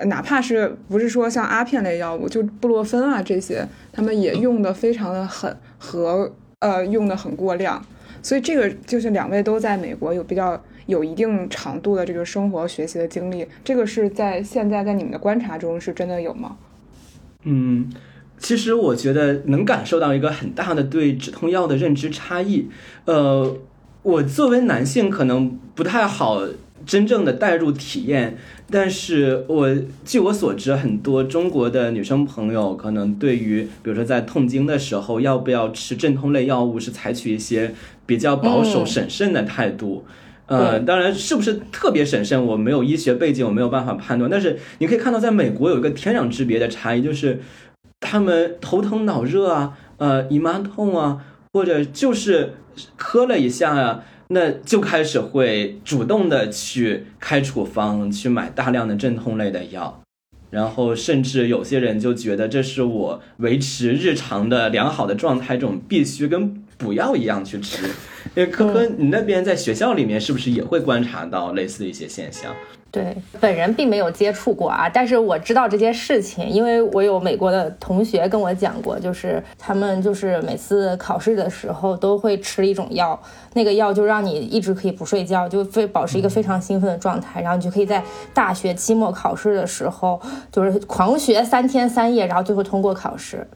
[0.06, 3.64] 哪怕是不是说像阿片类药物，就布洛芬啊这些，
[3.94, 7.86] 他们也用的非常的狠和呃用的很过量，
[8.24, 16.58] 所以这个就是两位都在美国有比较有一定长度的这个生活学习的经历，这个是在现在在你们的观察中是真的有吗？
[17.44, 17.88] 嗯。
[18.40, 22.68] 其实我觉得能感受到一个很大的对止痛药的认知差异。
[23.06, 23.58] 呃，
[24.02, 26.48] 我作为男性可能不太好
[26.86, 28.38] 真正的带入体验，
[28.72, 29.70] 但是我
[30.06, 37.76] 据我所知，很多中国的女生朋友可能对于，比如说在痛经的时候要不要吃镇痛类药物，是采取一些
[38.06, 40.06] 比较保守审慎的态度。
[40.48, 44.32] 呃，当然是不是特别审慎，我没有医学背景，我没有办法判断。
[44.32, 47.40] 但是你可以看到，在美国有一个天壤之别的差异，就是。
[48.00, 52.54] 他们头疼脑热啊，呃，姨妈痛啊，或者就是
[52.96, 60.02] 磕了一下啊，那就开始会主动的去开处方，去买大量的镇痛类的药，
[60.50, 67.86] 然后甚至有些人就觉得这是我维持日常的良好的状态，这种必须跟补药一样去吃。
[68.36, 72.56] 因为科科，你那边在学校里面是不是也会观察到类似的一些现象？
[72.92, 83.22] 对，本人并没有接触过啊，但是我知道这件事情，因为我有美国的同学跟我讲过，就是他们就是每次考试的时候都会吃一种药，
[83.54, 90.20] 那个药就让你一直可以不睡觉，就非保持一个非常兴奋的状态，然后你就可以在大学期末考试的时候
[90.52, 93.48] 就是狂学三天三夜，然后最后通过考试。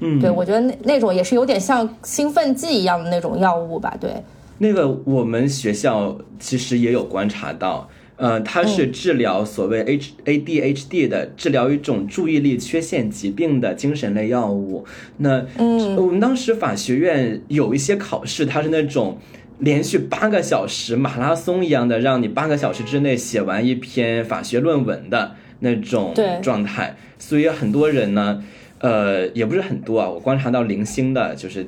[0.00, 4.22] 嗯，对，我觉得那那种也是有点像兴奋剂一样的那种药物吧，对。
[4.58, 7.88] 那个我们学校其实也有观察到。
[8.20, 14.84] 呃，它是治疗所谓 H A D H D 的，治疗一种注意力缺陷疾病的精神类药物。
[15.16, 19.18] 那嗯，我们当时法学院有一些考试，它是那种
[19.58, 26.94] 连续八个小时马拉松一样的，让你八个小时之内写完一篇法学论文的那种状态。
[27.18, 28.44] 所以很多人呢，
[28.80, 31.66] 呃，也不是很多啊，我观察到零星的，就是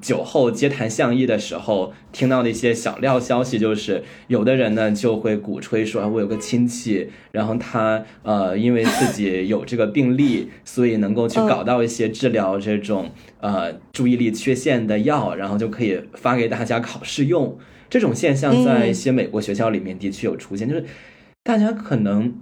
[0.00, 17.58] 酒后街谈巷议的时候听到的一些小料消息，就是有的人呢就会鼓吹说，我有个亲戚，然后他呃因为自己有这个病例，所以能够去搞到一些治疗这种呃注意力缺陷的药，然后就可以发给大家考试用。
[17.90, 20.84] 这种现象在一些美国学校里面的确有出现，就是
[21.42, 22.34] 大家可能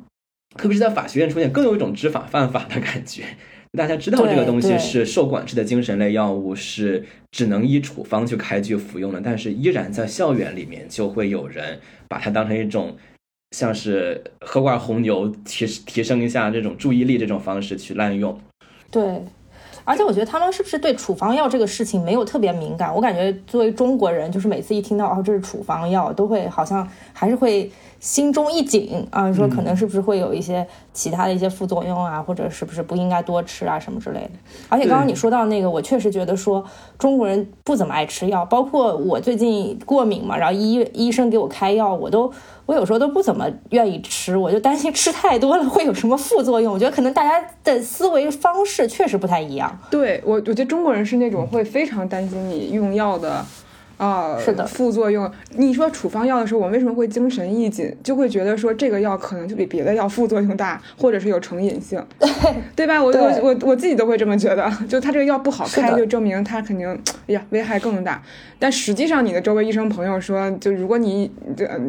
[0.57, 3.25] 特别是在法学院出现，更有一种知法犯法的感觉。
[3.79, 11.79] 大家知道这个东西是受管制的精神类药物，是只能依处方去开具服用的，但是依然在校园里面就会有人
[12.09, 12.97] 把它当成一种
[13.53, 18.37] 像是喝罐红牛提提升一下这种注意力这种方式去滥用。
[18.91, 19.03] 对，
[19.85, 22.93] 而且我觉得他们是不是对处方药这个事情没有特别敏感？
[22.93, 27.71] 我感觉作为中国人，就是每次一听到哦这是处方药，都会好像还是会。
[28.01, 34.31] 心中一紧啊，说可能是不是会有一些其他的一些副作用啊，或者是不是不应该多吃啊什么之类的。
[34.71, 36.65] 而且刚刚你说到那个，我确实觉得说
[36.99, 42.33] 中国人不怎么爱吃药，包括我最近过敏嘛，然后医医生给我开药，我都
[42.65, 46.73] 我有时候都不怎么愿意吃，我就担心吃太多了会有什么副作用。
[46.73, 49.79] 我觉得可能大家的思维方式确实不太一样。
[49.91, 53.45] 对我，我觉得中国人是那种会非常担心你用药的。
[54.01, 55.31] 啊，是的，副作用。
[55.57, 62.03] 你说处方药的时候，我为什么会精神一紧，就会觉得说这个药可能就比别的药副作用大，或者是有成瘾性，
[62.75, 63.03] 对吧？
[63.03, 66.89] 我我我我自己都会这么觉得，就他这个药不好开，就证明他肯定，
[67.27, 68.23] 哎呀，危害更大。
[68.61, 71.31] 但实际上，你的周围医生朋友说，就如果你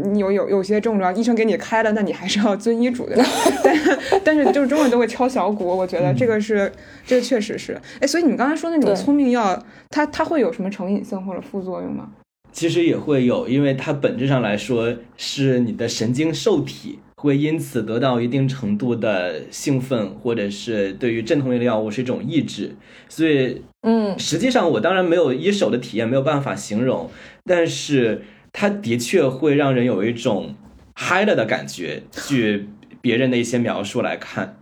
[0.06, 3.16] 你有有有些症状，医生给你开了，那你还是要遵医嘱的。
[3.62, 3.78] 但
[4.24, 6.72] 但是就是中国人都会敲小鼓，我觉得这个是
[7.06, 7.78] 这个确实是。
[8.00, 12.10] 哎，所以你们刚才说那种聪明药，它它会有什么成瘾性或者副作用吗？
[12.54, 22.76] 其实也会有，因为它本质上来说是你的神经受体会因此得到一定程度的兴奋，或者是对于镇痛类的药物是一种抑制，
[23.08, 27.12] 所以，嗯，实际上我当然没有一手的体验，没有办法形容，
[27.46, 30.56] 但是它的确会让人有一种
[30.96, 32.68] 嗨了的感觉，据
[33.02, 34.58] 别人的一些描述来看，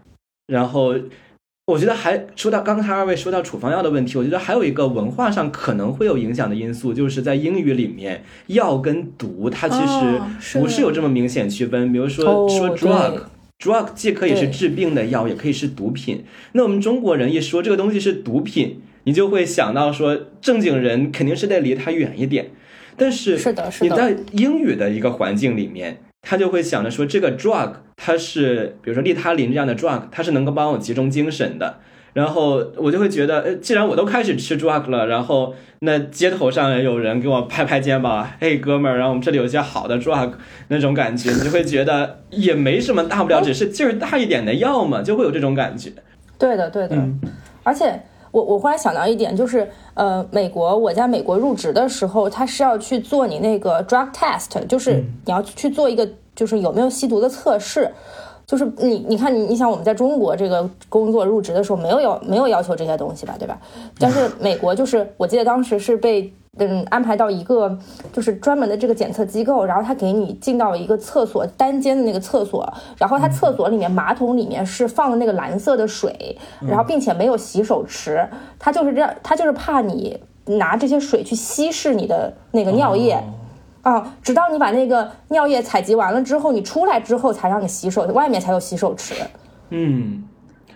[0.47, 0.95] 然后。
[1.69, 11.93] 我觉得还说到刚才二位说到处方药的问题，我觉得还有一个文化上可能会有影响的因素，就是在英语里面，药跟毒它其实不是有这么明显区分。
[11.93, 16.23] 比如说说 drug，drug 既可以是治病的药，也可以是毒品。
[16.53, 22.49] 那我们中国人一说这个东西是毒品，你就会想到说正经人肯定是得离它远一点。
[22.97, 25.99] 但是是的，是的，你在英语的一个环境里面。
[26.21, 31.79] 他就会想着说，这个 drug 它是，比如说利他林这样的 drug，它是能够帮我集中精神的。
[32.13, 40.31] 然后我就会觉得，呃，既然我都开始吃 drug 了，然后那街头上有人给我拍拍肩膀，嘿，哥们儿，然后我们这里有一些好的 drug，
[40.69, 45.91] 那种感觉，你就会觉得也没什么大不了，只是劲儿大一点的药嘛，就会有这种感觉。
[46.37, 46.97] 对的，对的，
[47.63, 48.01] 而且。
[48.31, 57.91] 我我忽然想到一点，就是呃，美国我在美国入职的时候，他是要去做你那个 drug test，就是你要去做一个就是有没有吸毒的测试，
[58.45, 63.57] 就是你你看你你想我们在中国这个工作入职的时候没有要没有要求这些东西吧，对吧？
[63.97, 66.33] 但是美国就是我记得当时是被。
[66.57, 67.77] 嗯，安排到一个
[68.11, 83.23] 就是专门的这个检测机构，然后他给你进到一个厕所单间的那个厕所，然后他厕所里面马桶里面是放了那个蓝色的水，然后并且没有洗手池，他就是这样，他就是怕你拿这些水去稀释你的那个尿液
[83.83, 89.13] 啊，直到你把那个尿液采集完了之后，你出来之后才让你洗手，外面才有洗手池。
[89.69, 90.23] 嗯。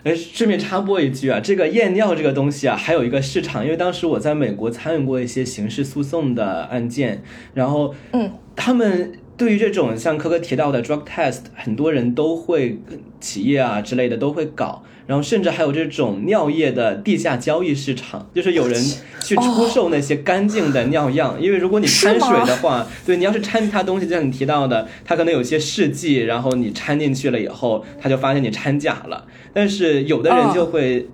[0.04, 7.22] 哎，顺便插播一句啊，这个验尿这个东西啊，还有一个市场，因为当时我在美国参与过一些刑事诉讼的案件，
[7.54, 12.78] 然后，嗯，他们对于这种像科科提到的 drug test，很多人都会，
[13.18, 14.84] 企业啊之类的都会搞。
[15.06, 18.82] 然后甚至还有这种尿液的地下交易市场，就是有人
[19.22, 29.26] 去出售那些干净的尿样，因为如果你掺水的话，对你要是掺其他东西，就像你提到的，它可能有些试剂，然后你掺进去了以后，他就发现你掺假了。
[29.52, 31.06] 但是有的人就会，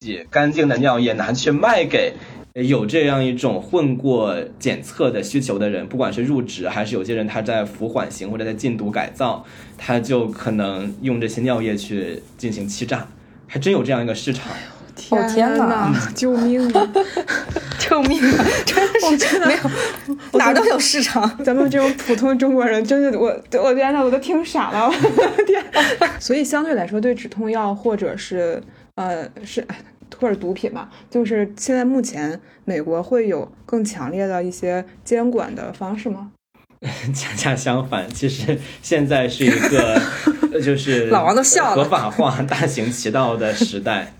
[0.00, 2.14] 己干净的尿液拿去卖给
[2.54, 9.44] 有这样一种混过检测的需求的人，不管是入职还是有些人他在服缓刑或者在禁毒改造。
[9.82, 13.06] 他就可能用这些尿液去进行欺诈，
[13.46, 14.52] 还真有这样一个市场。
[15.08, 15.90] 哦天哪！
[16.14, 16.88] 救命啊！
[17.78, 18.44] 救命啊！
[18.66, 21.26] 真的是真的没有哪都有市场。
[21.42, 24.86] 咱们这种普通中国人，真的我我天呐，我都听傻了。
[24.88, 25.64] 我的天！
[26.20, 28.62] 所以相对来说，对止痛药或者是
[28.96, 29.66] 呃是
[30.18, 36.32] 或者毒品吧，就是现在目前美国会有更强烈的一些监管的方式吗？
[37.14, 40.00] 恰恰相反，其实现在是一个
[40.62, 44.14] 就是 老王都笑了合法化大行其道的时代。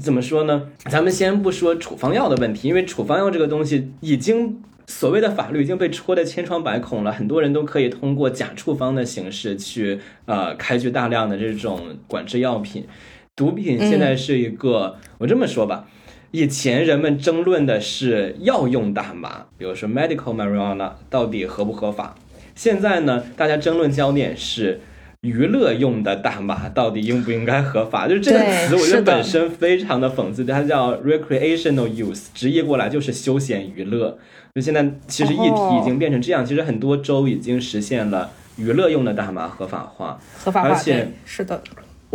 [0.00, 0.68] 怎么说呢？
[0.90, 12.86] 咱们先不说处方药的问题，因为处方药这个东西已经所谓的法律已经被戳得千疮百孔了，很多人都可以通过假处方的形式去呃开具大量的这种管制药品。
[13.36, 15.86] 毒品现在是一个，我这么说吧，
[16.30, 22.16] 以前人们争论的是药用大麻，比如说 medical marijuana 到底合不合法，
[22.54, 24.80] 现在呢，大家争论焦点是。
[25.22, 28.06] 娱乐用的大麻到底应不应该合法？
[28.06, 30.44] 就是这个词，我觉得本身非常的讽刺。
[30.44, 34.16] 它叫 recreational use，直译过来就是休闲娱乐。
[34.54, 40.20] 就现在其实议题已经变成这样，其实很多州已经实现了娱乐用的大麻合法化。
[40.44, 41.60] 合法化，而且是的。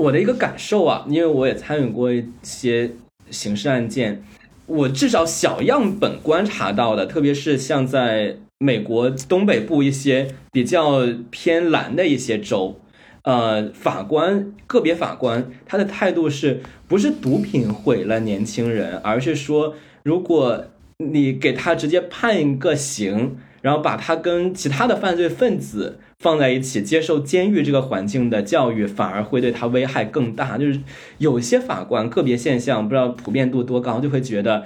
[0.01, 2.91] 我的一个感受啊，因为我也参与过一些
[3.29, 4.23] 刑事案件，
[4.65, 12.79] 我至少小样本观察到的，特别是像在美国东北部一些比较偏蓝的一些州。
[13.23, 20.65] 呃，法官个别法官他的态度是不是毒品毁了年轻人，而是说，如果
[20.97, 30.57] 你给他直接判一个刑，然后把他跟其他的犯罪分子放在一起接受监狱这个环境的教育，反而会对他危害更大。
[30.57, 30.79] 就是
[31.17, 34.65] 有些法官个别现象不知道普遍度多高，就会觉得，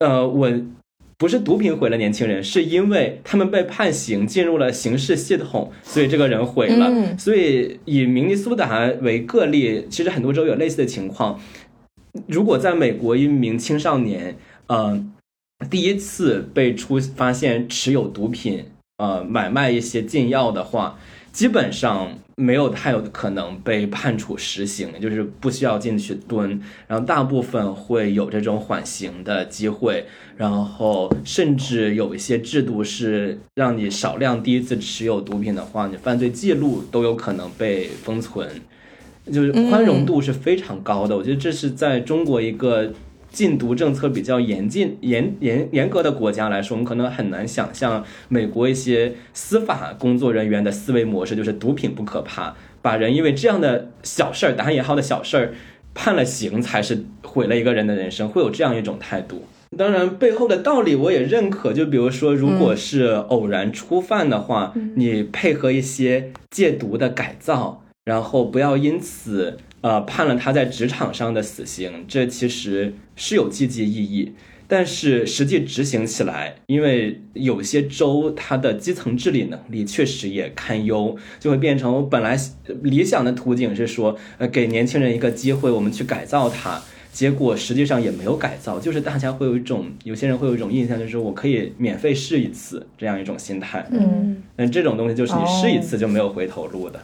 [0.00, 0.50] 呃，我。
[1.20, 7.14] 不是毒品毁了年轻人，是因为他们被判刑进入了刑事系统，所以这个人毁了。
[7.18, 11.38] 所以以明尼苏达为个例，其实很多州有类似的情况。
[12.26, 14.34] 如果在美国一名青少年，
[14.68, 14.98] 呃，
[15.68, 18.64] 第一次被出发现持有毒品，
[19.00, 20.98] 呃，买卖一些禁药的话。
[21.32, 38.48] 基本上没有太有可能被判处实刑，就是不需要进去蹲，然后大部分会有这种缓刑的机会，然后甚至有一些制度是让你少量第一次持有毒品的话，你犯罪记录都有可能被封存，
[39.32, 41.16] 就是宽容度是非常高的。
[41.16, 42.92] 我觉得这是在中国一个。
[43.30, 55.54] 禁毒政策比较严禁、严严严格的国家来说，我们可能很难想象美国一些司法工作人员的思维模式，就是毒品不可怕，把人因为这样的小事儿（打引号的小事儿）
[55.94, 59.44] 判了刑，才是毁了一个人的人生，会有这样一种态度。
[59.78, 69.58] 当然，背后的道理我也认可，就比如说，如果是偶然初犯的话，你配合一些戒毒的改造，然后不要因此。
[69.82, 74.34] 呃，判了他在职场上的死刑，这其实是有积极意义，
[74.68, 82.38] 但是实际执行起来，因为有些州它的基层治理能力确实也堪忧，就会变成本来
[82.82, 97.00] 理想的途径是说，呃，给年轻人一个机会，我们去改造他，结果实际上也没有改造，就是大家会有一种，有些人会有一种印象，就是我可以免费试一次这样一种心态，嗯，但这种东西就是你试一次就没有回头路的。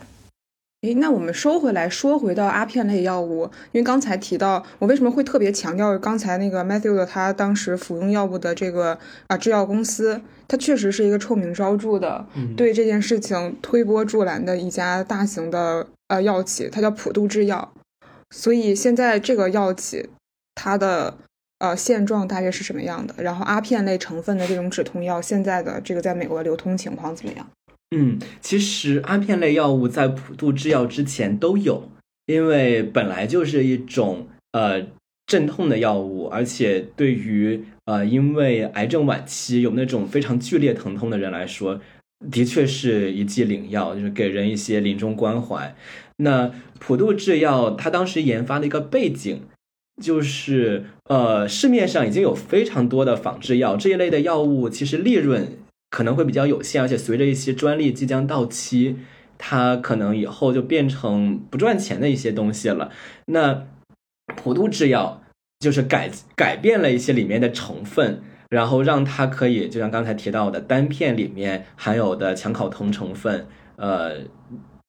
[0.83, 8.97] 诶，那我们收回来说回到阿片类药物，因为刚才提到我为什么会特别强调刚才那个 Matthew 的他当时服用药物的这个
[9.27, 17.73] 啊制药公司，它确实是一个臭名昭著的，对这件事情推波助澜的一家大型的呃药企，它叫普渡制药。
[18.31, 20.11] 所以现在这个药企
[20.55, 21.17] 它的
[21.59, 23.15] 呃现状大约是什么样的？
[23.19, 27.49] 然后阿片类成分的这种止痛药现在的这个在美国的流通情况怎么样？
[27.91, 31.89] 嗯，其实阿片类药物在普渡制药之前都有，
[32.27, 34.89] 因为本来就是一种呃
[35.27, 41.81] 镇痛的药物，而且对于呃因为癌症晚期有那种非常剧烈疼痛的人来说，
[42.29, 45.73] 的确是一剂灵药，就是给人一些临终关怀。
[46.17, 49.43] 那普渡制药它当时研发的一个背景，
[50.03, 55.59] 就是呃市面上已经有非常多的仿制药这一类的药物，其实利润。
[55.91, 58.97] 可能会比较有限，而且随着一些专利即将到期，
[59.39, 62.91] 它可能以后就变成不赚钱的一些东西了。
[63.27, 63.67] 那
[64.37, 65.23] 普渡制药
[65.61, 74.19] 就是改改变了一些里面的成分，然后让它可以就像刚才提到的单片里面含有的强考酮成分，呃，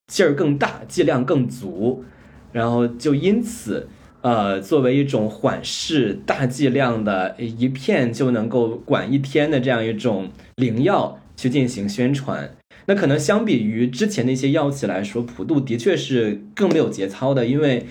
[0.07, 2.03] 劲儿更大，剂量更足，
[2.51, 3.87] 然后就因此。
[4.21, 12.49] 呃，作为一种缓释大剂量的一片就能够管一天的这样一种灵药去进行宣传，
[12.87, 17.85] 那可能相比于之前的一些药企来说，普渡的确是更没有节操的，因为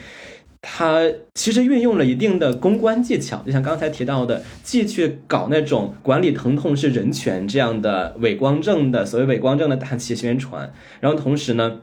[0.61, 11.81] 它其实运用了一定的公关技巧，就像刚才提到的，既去搞那种管理疼痛是人权这样的伪光正的所谓伪光正的大气宣传，然后同时呢，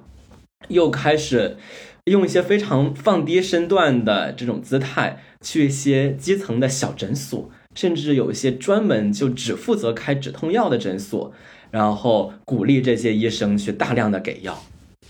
[0.68, 1.56] 又开始。
[2.06, 11.34] 用一些非常放低身段的这种姿态，去一些基层的小诊所，甚至有一些专门就只负责开止痛药的诊所，
[11.72, 14.64] 然后鼓励这些医生去大量的给药。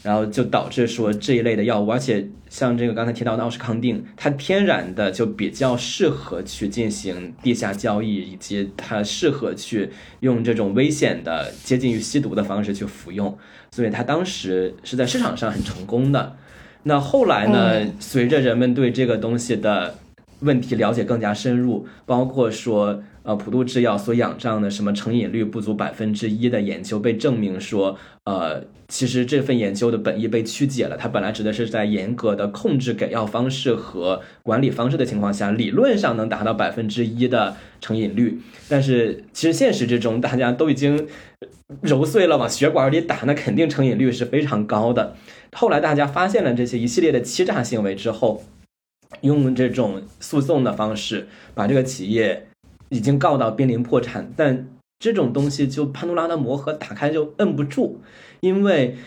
[0.04, 9.89] 然后就导致说这一类的药物，而且像这个刚才提到的奥施康定，它天然的就比较适合去进行地下交易，以及它适合去
[10.20, 13.38] 用这种危险的接近于吸毒的方式去服用，
[13.72, 16.36] 所以它当时是在市场上很成功的。
[16.84, 19.95] 那后来呢，随着人们对这个东西的
[20.41, 23.01] 问题了解更加深入，包括说。
[23.24, 30.97] 呃，普渡制药所仰仗的什么成瘾率不足百分之一的研究被证明说，呃，其实这份研究的本意被曲解了。
[30.97, 38.41] 它本来指的是在严格的控制给药方式和管理方式的情况下，理论上能达到百分之一的成瘾率。
[38.67, 41.07] 但是其实现实之中，大家都已经
[41.82, 45.15] 揉碎了往血管里打，那肯定成瘾率是非常高的。
[45.53, 48.43] 后来大家发现了这些一系列的欺诈行为之后，
[49.21, 52.47] 用这种诉讼的方式把这个企业。
[52.89, 54.67] 已经告到濒临破产，但
[54.99, 58.01] 这种东西就潘多拉的魔盒打开就摁不住，
[58.39, 58.97] 因为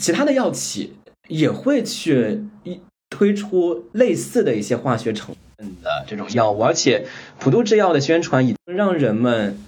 [0.00, 0.94] 其他的药企
[1.28, 2.80] 也会去一
[3.10, 7.06] 推出类似的一些化学成分的这种药物，而且
[7.38, 9.58] 普渡制药的宣传已经让人们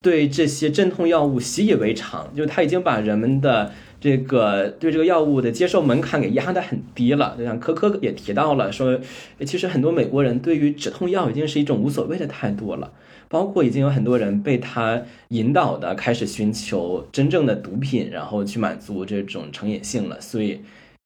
[0.00, 3.72] 对这些镇痛药物习以为常，就是他已经把人们的。
[3.98, 9.00] 这个对这个药物的接受门槛给压得很低了，就像科科也提到了，说
[9.44, 12.92] 其实很多美国人对于止痛药已经是一种无所谓的态度了，
[13.28, 20.20] 包括已经有很多人被他引导的开始寻求真正的毒品，然后去满足这种成瘾性了。
[20.20, 20.60] 所以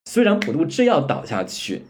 [0.05, 1.83] 虽然普渡制药倒下去，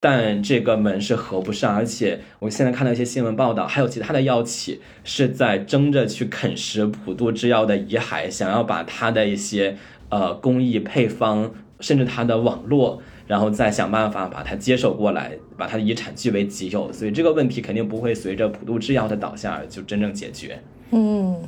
[0.00, 9.76] 但这个门是合不上，而且我现在看到一些新闻报道，还有其他的药企是在争着去啃食普渡制药的遗骸，想要把它的一些。
[10.08, 11.50] 呃，工艺配方，
[11.80, 16.92] 甚至它的网络，然后再想办法把它接手过来，把它的遗产据为己有。
[16.92, 20.62] 所以这个问题肯定不会随着普渡制药的倒下就真正解决。
[20.90, 21.42] 嗯。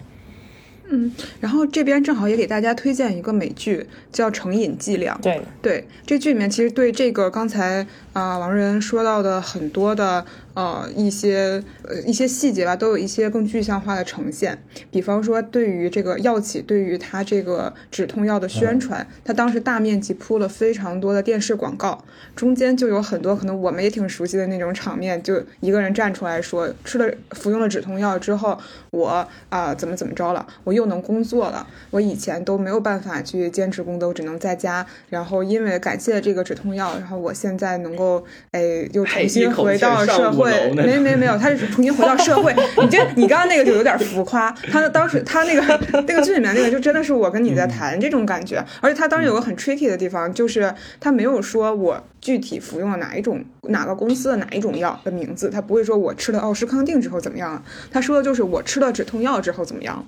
[0.89, 5.19] 嗯，然后这边正好也给大家推荐一个美剧，叫《成瘾剂量》。
[5.21, 10.25] 对对，这剧里面其实对这个刚才啊王仁说到的很多的
[10.57, 14.59] 呃一些呃一些细节吧，都有一些更具象化的呈现。
[14.91, 22.03] 比方说，对于这个药企对于它这个止痛药的宣传，它当时大面积铺了非常多的电视广告，
[22.35, 28.57] 中间就有很多可能我们也挺熟悉的那种场面，就一个人站出来说，吃了服用了止痛药之后，
[28.91, 30.77] 我啊怎么怎么着了，我。
[30.77, 34.87] 又能工作了，我以前都没有办法去兼职工作，只能在家。
[35.09, 40.46] 然后因为感谢这个止痛药，然后我现在能够哎又重新回到社会。
[40.75, 42.55] 没没没有，他是重新回到社会。
[42.83, 44.51] 你这你刚刚那个就有点浮夸。
[44.71, 48.65] 他当时他那个那个剧里面那个就真的是我跟你在谈这种感觉。
[48.81, 60.05] 而且他当时有个很 tricky 的地方，就是他没有说我具体服用了哪一种哪个公司的哪一种药的名字，他不会说我吃了奥施康定之后怎么样，他说的就是我吃了止痛药之后怎么样。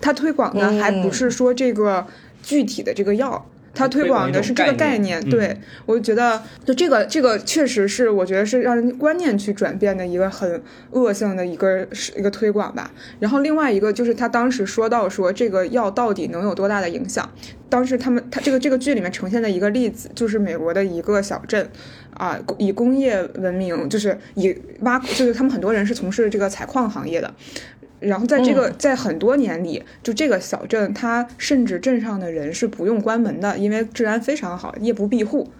[0.00, 2.06] 他推广的还不是说这个
[2.42, 3.44] 具体的这个药，
[3.78, 5.22] 他推广的是这个概念。
[5.30, 5.56] 对
[5.86, 10.60] 我就觉得，就这个这个确实是我觉得是让人观念去转变的一个很
[10.90, 12.90] 恶性的一个是一个推广吧。
[13.20, 17.30] 然后另外一个就是他当时说到说这个药到底能有多大的影响？
[17.68, 21.68] 当时他们他这个这个剧里面呈现的一个例子就是美国的一个小镇，
[22.14, 27.32] 啊，以工业闻名，就是以挖，就是他们很多人是从事这个采矿行业的。
[28.00, 35.50] 然后在这个在很多年里，就这个小镇，它甚至镇上的人是不用关门的，因为治安非常好，夜不闭户。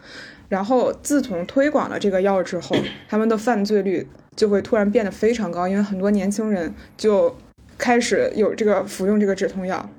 [0.49, 2.77] 然后自从推广了这个药之后，
[3.09, 7.37] 他们的犯罪率就会突然变得非常高，因为很多年轻人就
[7.77, 9.91] 开始有这个服用这个止痛药。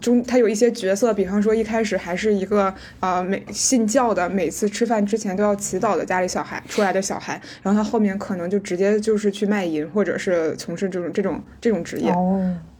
[0.00, 12.12] 中他有一些角色，比方说一开始还是一个啊每信教的，每次吃饭之前都要祈祷的家里小孩出来的小孩，然后他后面可能就直接就是去卖淫，或者是从事这种这种这种职业，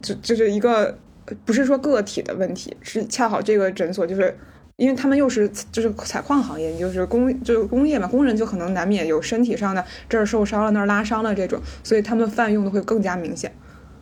[0.01, 0.97] 就就是一个
[1.43, 4.37] 不是说个体的问题，是恰好这个诊所就是
[4.75, 13.51] 因为他们又是就是采矿行业，就是工就是工业嘛，工人就可能难免有身体上的这儿受伤了那儿拉伤了这种，所以他们泛用的会更加明显。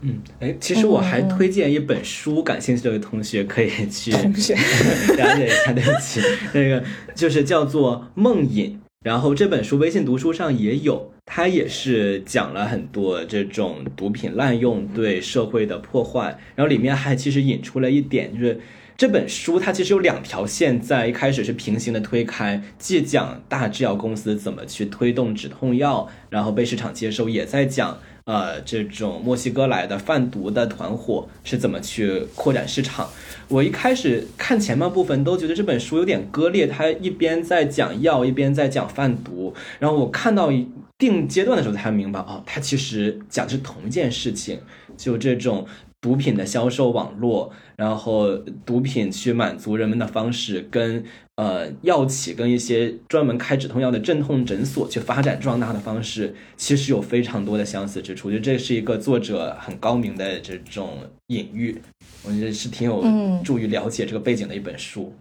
[0.06, 5.72] 嗯，哎，其实我还推荐一本书，感兴趣的同学可以去 了解一下。
[5.72, 6.20] 对不起，
[6.54, 6.84] 那个
[7.16, 18.60] 就是叫做《梦瘾》，然后这本书微信读书上也有，它也是讲了很多这种毒品滥用对社会的破坏，然后里面还其实引出了一点，就是
[18.98, 27.98] 这本书它其实有两条线在一开始是平行的推开，既讲大制药公司怎么去推动止痛药，然后被市场接受，也在讲。
[28.26, 33.10] 呃，这种墨西哥来的贩毒的团伙是怎么去扩展市场？
[33.50, 39.54] 我一开始看前半部分都觉得这本书有点割裂，他一边在讲药，一边在讲贩毒。
[39.78, 40.66] 然后我看到一
[40.98, 44.60] 定阶段的时候才明白，哦，他其实讲的是同一件事情，
[44.96, 45.66] 就这种
[46.04, 48.36] 毒品的销售网络，然后
[48.66, 51.02] 毒品去满足人们的方式，跟
[51.38, 58.28] 呃药企跟一些专门开止痛药的镇痛诊所去发展壮大的方式，其实有非常多的相似之处。
[58.28, 60.98] 我觉得这是一个作者很高明的这种
[61.28, 61.82] 隐喻，
[62.26, 63.02] 我觉得是挺有
[63.42, 65.14] 助于了解这个背景的一本书。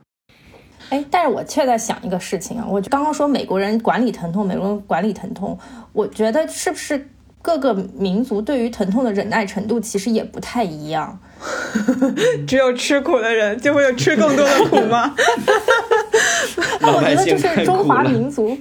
[0.89, 5.57] 哎，但是我却在想一个事情啊，我刚刚说美国人管理疼痛，美国人管理疼痛，
[5.93, 7.07] 我觉得是不是？
[7.43, 11.19] 各个民族对于疼痛的忍耐程度其实也不太一样，
[12.47, 15.13] 只有吃苦的人就会有吃更多的苦吗？
[16.81, 18.57] 那我觉得就是中华民族。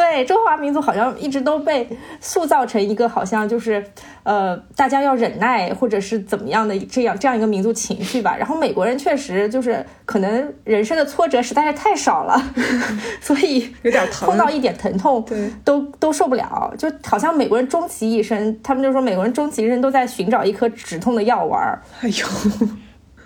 [0.00, 1.86] 对中华民族好像一直都被
[2.20, 3.84] 塑造成一个好像就是
[4.22, 8.34] 呃大家要忍耐或者是怎么样的这样这样一个民族情绪吧。
[8.36, 12.42] 然后美国人确实就是可能人生的挫折实在是太少了，
[13.20, 16.72] 所以有点疼，碰到一点疼痛对都都受不了。
[16.78, 21.60] 就好像美国人终其一生，他们就说美国人终其一生都在寻找一颗止痛的药丸。
[22.00, 22.08] 哎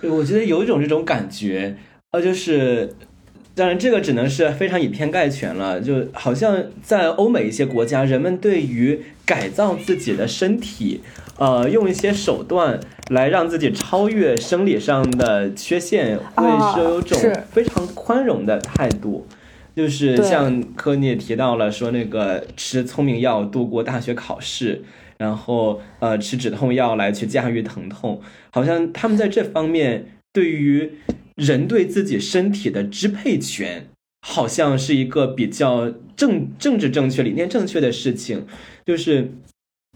[0.03, 1.77] 呦，我觉得有一种这种感觉，
[2.11, 2.95] 呃，就是。
[3.57, 5.81] 当然，这个只能是非常以偏概全了。
[5.81, 11.01] 就好像在欧美一些国家，人们对于改造自己的身体，
[11.39, 12.81] 呃，用一些手段
[13.11, 16.45] 来让自己超越生理上的缺陷，会
[16.75, 17.19] 是有种
[17.53, 19.27] 非常宽容的态度。
[19.77, 24.83] 就是像科尼也提到了，说那个吃聪明药度过大学考试，
[25.19, 30.91] 然后呃吃止痛药来去驾驭疼痛，好像他们在这方面对于。
[31.37, 33.89] 人对自己身体的支配权，
[34.25, 38.47] 好像是一个比较政政治正确、理念正确的事情。
[38.87, 39.33] 就是，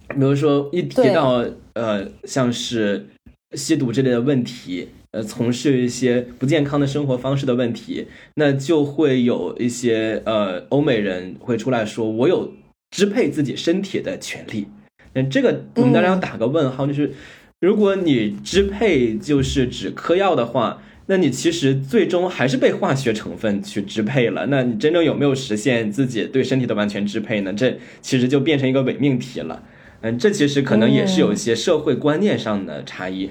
[0.08, 3.06] 比如说一提到呃，像是
[3.52, 12.52] 吸毒之类的问题，呃，从事一些不健康的生活方式的问题，那就会有一些呃欧美人会出来说：“我有
[12.90, 14.66] 支配自己身体的权利。”
[15.14, 17.12] 那这个我们当然要打个问号，就是
[17.60, 20.82] 如果你支配就是指嗑药的话。
[21.10, 24.44] 那你其实最终还是被化学成分去支配了。
[24.48, 27.50] 那你真正有没有实现自己对身体的完全支配呢？
[27.54, 29.62] 这其实就变成一个伪命题了。
[30.02, 33.30] 嗯，这其实可能也是有一些社会观念上的差异。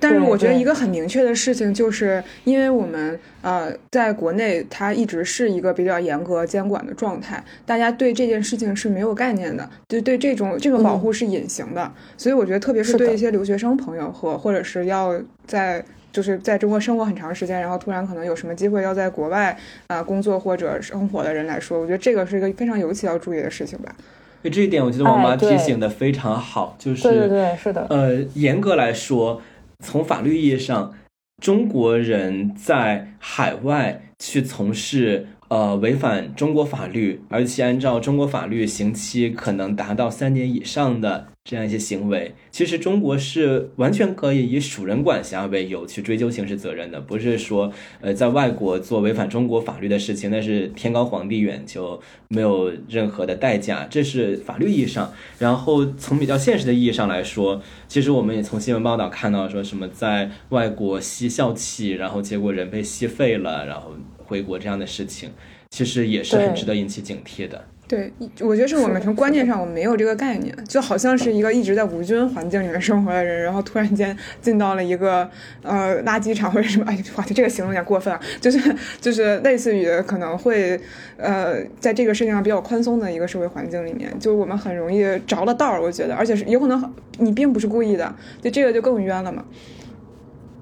[0.00, 11.92] 但是我觉得一个很明确的事情，就是因为我们呃在国内，它一直是一个比较严格监管的状态，大家对这件事情是没有概念的，就对这种这个保护是隐形的。
[12.16, 15.14] 所以我觉得，特别是对一些留学生朋友和或者是要
[15.46, 15.84] 在。
[16.12, 23.94] 就是在中国生活很长时间，然后突然可能有什么机会要在国外啊工作或者生活的人来说，我觉得这个是一个非常尤其要注意的事情吧。
[24.42, 27.86] 对这一点，我觉得王妈提醒的非常好，就是对对对，是的。
[27.90, 29.40] 呃，严格来说，
[29.80, 30.94] 从法律意义上，
[31.42, 41.26] 中国人在海外去从事呃违反中国法律，而且按照中国法律刑期可能达到三年以上的。
[41.42, 47.72] 这样一些行为，其实中国是完全可以以属人管辖为由去追究刑事责任的，不是说，
[48.02, 51.98] 呃，在外国做违反中国法律的事情，那是天高皇帝远就
[52.28, 55.10] 没有任何的代价，这是法律意义上。
[55.38, 63.96] 然后从比较现实的意义上来说，其实我们也从新闻报道看到，说什么在外国吸笑气，然后结果人被吸废了，然后
[64.30, 65.28] 回国这样的事情，
[65.70, 67.64] 其实也是很值得引起警惕的。
[67.88, 75.28] 对，我觉得是我们从观念上，我们没有这个概念，就好像是一个一直在无菌环境里面生活的人，然后突然间进到了一个
[75.62, 80.80] 呃垃圾场或者什么，哎，哇，这个形容有点过分啊， 就是就是类似于可能会
[81.16, 89.44] 呃在这个世界上比较宽松的一个社会环境里面，就我们很容易着了道儿，我觉得，而且是有可能你并不是故意的，就这个就更冤了嘛。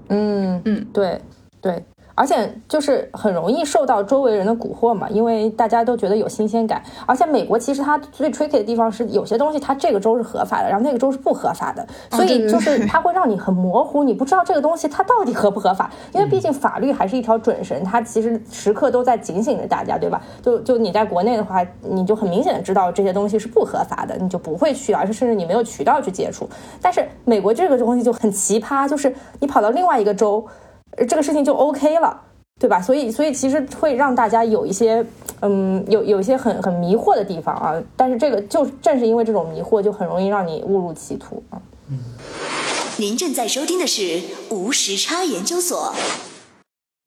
[0.09, 1.21] 嗯嗯，对
[1.61, 1.85] 对。
[2.19, 6.83] 而且就是很容易受到周围人的蛊惑嘛，因为大家都觉得有新鲜感。
[7.07, 15.89] 而且美国其实它最 tricky 的地方是，有些东西它这个州是合法的，然后那个州是不合法的，所以就是它会让你很模糊，你不知道这个东西它到底合不合法。
[16.13, 20.21] 因为毕竟法律还是一条准绳，它其实时刻都在警醒着大家，对吧？
[20.43, 26.49] 就就你在国内的话，你就很明显的知道这些东西是不合法的，你就不会去，而是甚至你没有渠道去接触。
[26.83, 30.45] 但是美国这个东西就很奇葩，就是你跑到另外一个州。
[31.07, 32.21] 这个事情就 OK 了，
[32.61, 32.81] 对吧？
[32.81, 35.05] 所以，所以其实会让大家有一些，
[35.41, 37.81] 嗯，有有一些很很迷惑的地方啊。
[37.97, 41.61] 但是这个就正是因为这种迷惑，就很容易让你误入歧途啊。
[41.89, 41.99] 嗯。
[42.99, 44.21] 您正在收听的是
[44.51, 45.95] 无时差研究所。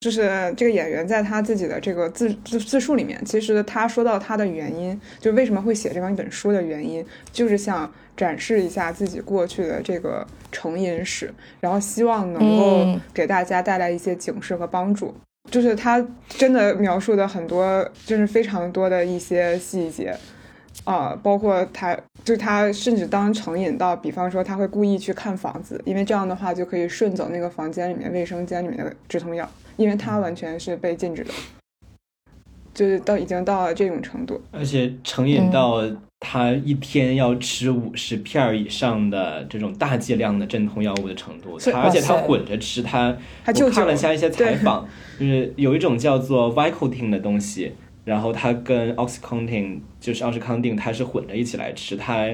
[0.00, 11.30] 就是这个演员在他自己的这个自自自述里面，其实他说到他的原因，就为什么会写这样一本书的原因，就是想展示一下自己过去的这个成瘾史，
[11.60, 15.14] 然后希望能够给大家带来一些警示和帮助。
[15.50, 20.16] 就是他真的描述的很多，就是非常多的一些细节。
[20.84, 21.94] 啊，包括他，
[22.24, 29.46] 就他甚至当成瘾到，比方说他会故意去看房子，因为这样的话就可以顺走那个房间里面卫生间里面的止痛药，
[29.80, 31.32] 因为他完全是被禁止的，
[32.74, 35.82] 就是到已经到了这种程度，而且成瘾到
[36.20, 43.16] 他一天要吃五十片以上的这种大剂量的镇痛药物的程度，他而且他混着吃，他
[43.46, 44.86] 我看了下一些采访，
[45.18, 47.72] 就是有一种叫做 Vicodin 的东西。
[48.02, 52.26] 然后它跟 oxycontin 就是奥司康定，它是混着一起来吃，它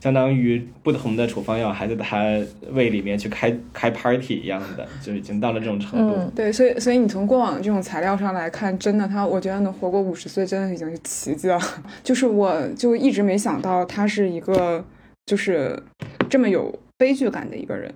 [0.00, 2.24] 相当于不同的处方药还在他
[2.72, 6.30] 胃里面去开开 party 一样的，就已经到了这种程度。
[6.34, 11.60] 对，所以所以你从过往这种材料上来看，真的他，我觉得能活过五十岁，真的已经是奇迹了。
[12.02, 14.84] 就是我就一直没想到他是一个
[15.26, 15.80] 就是
[16.28, 17.92] 这么有悲剧感的一个人。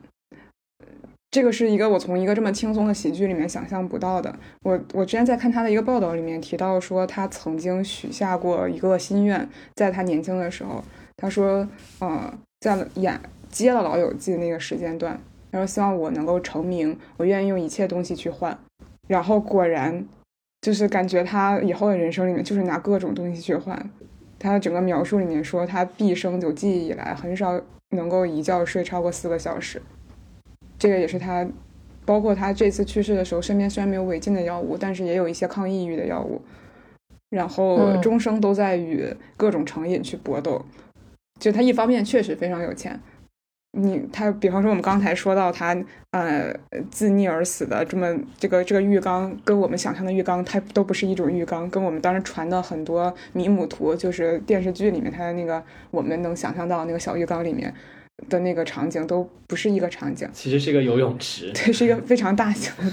[1.30, 4.32] 这个是一个我从一个这么轻松的喜剧里面想象不到的。
[4.62, 10.84] 我我之前在看他的一个报道里面提到说，他曾经许下过一个心愿，在他年轻的时候，
[11.16, 11.66] 他说，
[12.00, 13.18] 呃，在演
[13.50, 15.18] 接了《老友记》那个时间段，
[15.52, 18.58] 他说希望我能够成名，我愿意用一切东西去换。
[19.08, 20.06] 然后果然，
[20.62, 23.90] 就是感觉他以后的人生里面就是拿各种东西去换。
[24.38, 27.60] 他的整个描述里面说，他毕生有记忆以来很少
[27.90, 29.80] 能够一觉睡超过四个小时。
[30.78, 31.46] 这个也是他，
[32.04, 36.42] 包括他这次去世的时候，身边虽然没有违禁的药物，但是也有一些抗抑郁的药物。
[37.30, 40.64] 然后终生都在与各种成瘾去搏斗。
[41.40, 42.98] 就他一方面确实非常有钱，
[43.78, 45.76] 你他比方说我们刚才说到他
[46.12, 46.54] 呃
[46.90, 57.72] 自溺而死的这么这个这个浴缸，跟我们想象的浴缸它都不是一种浴缸，跟我们当时传的很多迷母图，就是电视剧里面他的那个我们能想象到那个小浴缸里面。
[58.28, 62.90] 的那个场景都不是一个场景，其实是一个游泳池，对，是一个非常大型的，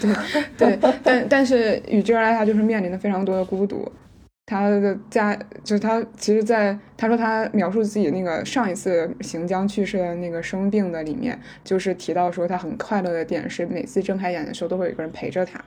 [0.57, 3.89] 对 对，但但是与之而来，他就是面临的非常多的孤独。
[4.45, 5.33] 他的家
[5.63, 15.63] 就是他，其实，在他说他描述自己那个上一次行将去世的那个生病的里面，就是提到说他很快乐的点是每次睁开眼的时候都会有一个人陪着他，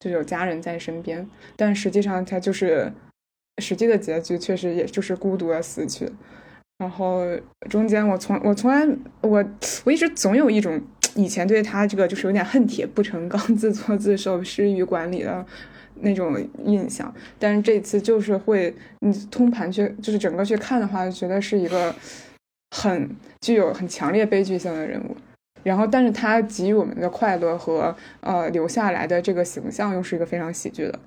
[0.00, 1.26] 就有家人在身边。
[1.56, 2.92] 但实际上他就是
[3.62, 6.10] 实际的结局，确实也就是孤独的死去。
[6.78, 7.24] 然后
[7.70, 8.86] 中间，我从我从来
[9.22, 9.44] 我
[9.84, 10.78] 我一直总有一种
[11.14, 15.44] 以前对他这个就是有点恨铁不成钢、自作自受、失于管理的
[16.00, 21.94] 那种印象，但是这次就是会你通盘去就是整个去看的话，觉得是一个
[22.70, 23.08] 很
[23.40, 25.16] 具有很强烈悲剧性的人物。
[25.64, 30.98] 然后，但是他给予我们的快乐和呃留下来的这个形象又是一个非常喜剧的。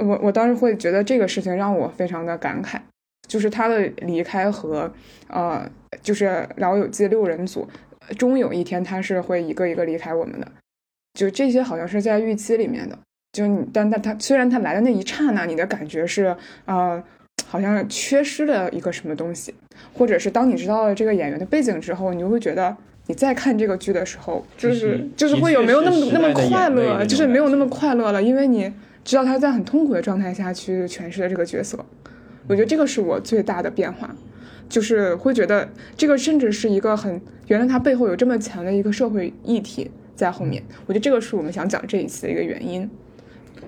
[0.00, 2.80] 我我当时会觉得这个事情让我非常的感慨。
[3.26, 4.92] 就是他的离开和，
[5.28, 5.66] 呃，
[6.02, 7.66] 就是老友记六人组，
[8.18, 10.52] 终有一天他是会一个一个离开我们的。
[11.14, 12.98] 就这些好像是在预期里面的。
[13.34, 16.34] 就你，但但他虽然他来的那一刹那，你的感觉是，
[16.66, 17.02] 呃，
[17.44, 19.52] 好像缺失了一个什么东西，
[19.92, 22.74] 或者是当你知道了这个演员的背景之后，你就会觉得
[23.08, 28.72] 你再看这个剧的时候，就是就是会有没有那么那么快乐，就是没有那么快乐了，因为你
[29.04, 31.84] 知道他在很痛苦的状态下去诠释了这个角色。
[32.46, 34.14] 我觉得这个是我最大的变化，
[34.68, 40.62] 就是会觉得这个甚至是一个很原来它背后有这么强的一个社会议题在后面。
[40.86, 42.88] 我觉得这个是我们想讲这一次的一个原因，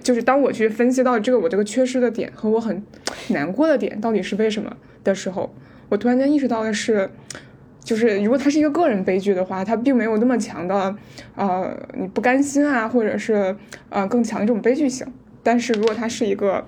[0.06, 2.80] 就是当我去分析到这个我这个缺失的点和我很
[3.30, 5.52] 难过的点到底是为什么的时候，
[5.88, 7.10] 我突然间意识到的是，
[7.82, 10.94] 就是如果它是一个个人悲剧的话，它并没有那么强的
[11.34, 13.56] 呃你不甘心啊，或者是
[13.88, 15.04] 呃更强的这种悲剧性。
[15.42, 16.64] 但是如果它是一个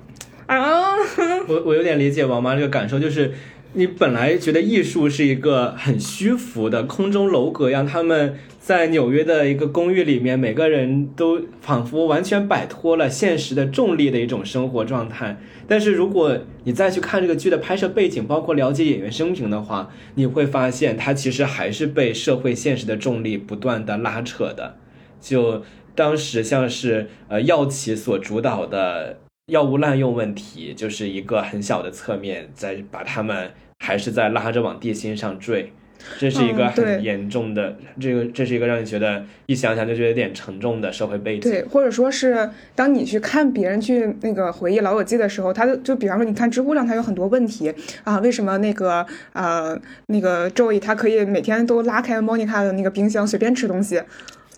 [0.47, 0.95] 啊，
[1.47, 3.33] 我我有点理解王妈这个感受，就是
[3.75, 8.35] 你本来觉得艺术是一个很虚浮的空中楼阁，让他们
[8.69, 15.39] 在纽约的一个公寓里面，每个人都仿佛完全摆脱了现实的重力的一种生活状态。
[15.67, 24.77] 但是如果你再去看这个剧的拍摄背景，包括了解演员生平的话，你会发现他其实还是被社会现实的重力不断的拉扯的。
[25.19, 25.63] 就
[25.95, 29.21] 当时像是呃药企所主导的。
[29.51, 35.73] 药物滥用问题就是一个很小的侧面，在把他们还是在拉着往地心上坠，
[36.19, 41.51] 这是一个很严重的，这个这是一个让你觉得一想想就觉得有点沉重的社会背景。
[41.51, 47.73] 对，或者说是当你去看别人去那个回忆老友记的时候，他就比方说你看知乎上他有很多问题
[48.05, 54.03] 啊，为什么那个呃那个 Joey 他可以每天都拉开 Monica 的那个冰箱随便吃东西？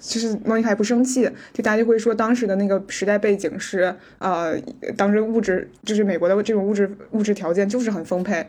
[0.01, 4.59] 就是莫妮卡也不生气，就大家就会说当时的那个时代背景是，呃，
[4.97, 8.47] 当时物质就是美国的这种物质物质条件就是很丰沛。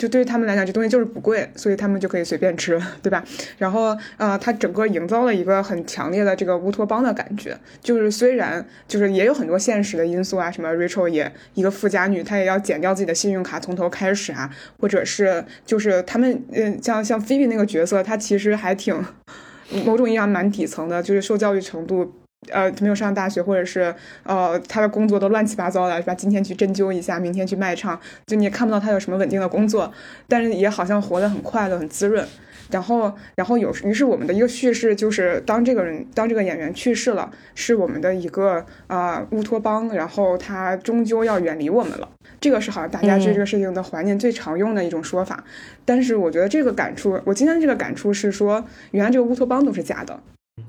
[0.00, 3.22] 就对于他们来讲，这东西就是不贵，所以他们就可以随便吃， 对吧？
[3.58, 7.54] 然后，呃，他整个营造了一个很强烈的这个乌托邦的感觉。
[7.82, 14.48] 就是虽然就是也有很多现实的因素啊，什么 Rachel 也一个富家女，她也要剪掉自己的信用卡，从头开始啊，
[14.80, 19.04] 或者是就是他们，嗯，像像菲比那个角色，她其实还挺
[19.84, 22.14] 某种意义上蛮底层的，就是受教育程度。
[22.50, 26.14] 呃，没有上大学，或者是呃，他的工作都乱七八糟的，是吧？
[26.14, 29.92] 今天去针灸一下，明天去卖唱，就你也看不到他有什么稳定的工作，
[30.26, 32.26] 但是也好像活得很快乐，很滋润。
[32.70, 42.08] 然后，然后有，于是我们的一个叙事就是，当这个人，当这个演员去世了，是我们的一个啊乌托邦，然后他终究要远离我们了。
[42.40, 45.42] 这个是好像大家对这个事情的怀念最常用的一种说法。
[45.84, 50.20] 但是我觉得这个感触，我今天这个感触是说，原来这个乌托邦都是假的。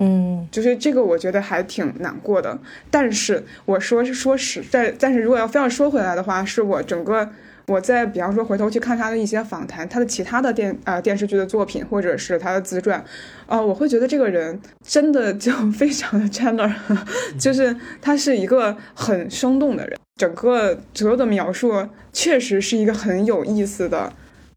[0.02, 2.58] 嗯，就是这个，我觉得还挺难过的。
[2.90, 7.28] 但是我说是说实在，但是如果要非要说回来的话，是我整个
[7.68, 13.02] 我在比方说回头去看他的一些访谈，他的其他的电呃电视剧的作品，或者是他的自传，
[13.46, 16.72] 呃，我会觉得这个人真的就非常的 Chandler，
[17.38, 24.12] 就是他是一个很生动的人，整个所有的描述确实是一个很有意思的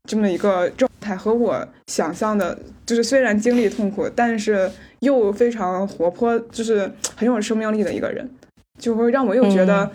[0.05, 4.71] 这么一个状态，和我想象的，就是虽然经历痛苦，但是。
[5.01, 8.27] 又非常活泼，就是很有生命力的一个人，
[8.79, 9.91] 就会让我又觉得，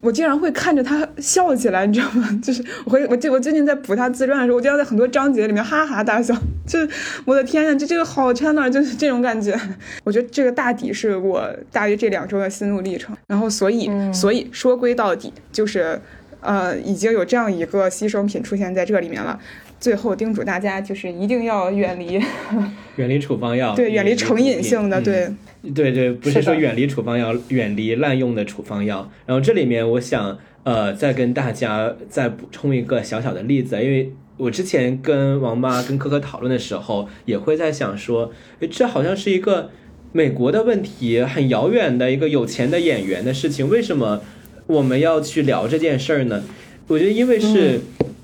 [0.00, 2.28] 我竟然会看着他笑起来，你知道吗？
[2.42, 6.34] 就是我会，我最我最近在补他自传的时候，我经常在很多章节里面哈哈大笑，
[6.66, 6.88] 就是
[7.26, 9.56] 我的天呀，就这个好 Chandler，就是这种感觉。
[10.02, 13.16] 我觉得这个大抵是我大约这两周的心路历程。
[13.28, 16.00] 然后，所以，所以说归到底，就是
[16.40, 19.38] 呃，已经有这样一个牺牲品出现在这里面了。
[19.80, 22.20] 最后叮嘱大家，就是一定要远离，
[22.96, 25.26] 远离处方药，对，远离成瘾性的，对，
[25.74, 29.10] 对对，不是说远离处方药，远离滥用的处方药。
[29.24, 39.70] 然后这里面，我想呃，再跟大家再补充一个小小的例子，因为我之前跟王妈跟可可讨论的时候，也会在想说，诶，这好像是一个
[40.12, 44.20] 美国的问题，很遥远的一个有钱的演员的事情，为什么
[44.66, 46.42] 我们要去聊这件事儿呢？
[46.88, 47.80] 我觉得因为是。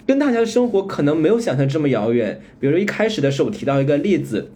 [0.07, 2.41] 跟大家的生活可能没有想象这么遥远。
[2.61, 4.51] 比如说一开始的时候，我提到一个例子，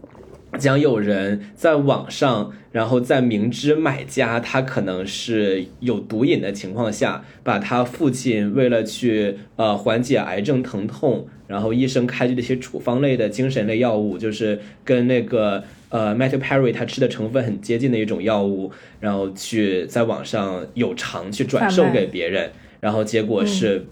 [0.59, 18.71] 讲有人在网上，然后在明知买家他可能是有毒瘾的情况下，把他父亲为了去呃缓解癌症疼痛，然后医生开具的一些处方类的精神类药物，就是跟那个呃 Matthew Perry 他吃的成分很接近的一种药物，
[19.01, 23.85] 然后去在网上有偿去转售给别人，然后结果是。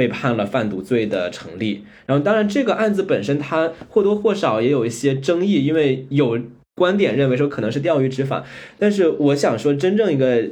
[0.00, 6.40] 被判了贩毒罪的成立，然后当然这个案子本身它或多或少也有一些争议，因为有
[6.74, 8.42] 观点认为说可能是钓鱼执法，
[8.78, 10.42] 但是我想说真正一个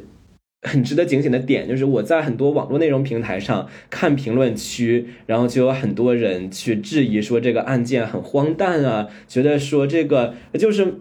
[0.69, 10.97] 很值得警醒的点就是我在很多网络内容平台上看评论区，然后就有很多人去质疑说这个案件很荒诞啊，觉得说这个就是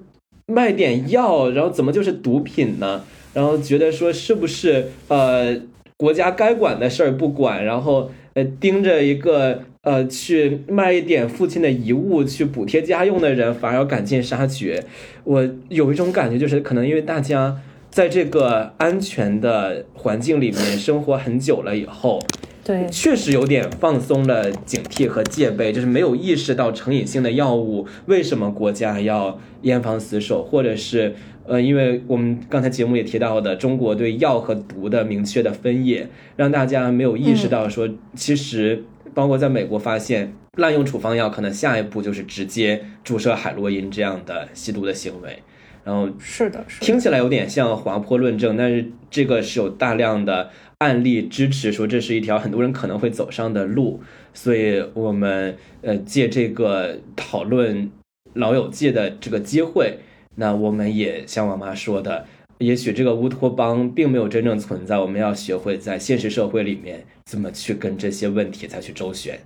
[0.45, 3.03] 卖点药，然后怎么就是毒品呢？
[3.33, 5.57] 然后觉得说是不是呃
[5.97, 8.09] 国家该管的事儿不管，然后。
[8.37, 14.83] 呃，盯着一个呃去卖一点父亲的遗物去补贴家用的人，反而要赶尽杀绝。
[15.23, 17.59] 我有一种感觉，就是可能因为大家
[17.89, 22.21] 在这个安全的环境里面生活很久了以后，
[22.63, 31.15] 对，确实有点放松了警惕和戒备，就是没有意识到成瘾性的药物为什么国家要严防死守，或者是。
[31.47, 38.83] 呃，因为我们刚才节目也提到的，中国对药和毒的明确的分野，让大家没有意识到说，其实
[39.13, 45.41] 包括在美国发现滥用处方药，可能下一步就是直接注射海洛因这样的吸毒的行为。
[45.85, 54.01] 然后是的，听起来有点像滑坡论证，但是这个是有大量的案例支持说这是一条很多人可能会走上的路，
[54.33, 57.89] 所以我们呃借这个讨论
[58.33, 59.99] 老友记的这个机会。
[60.39, 62.25] 那我们也像我妈说的，
[62.59, 69.39] 也许这个乌托邦并没有真正存在，我们要学会在现实社会里面怎么去跟这些问题再去周旋。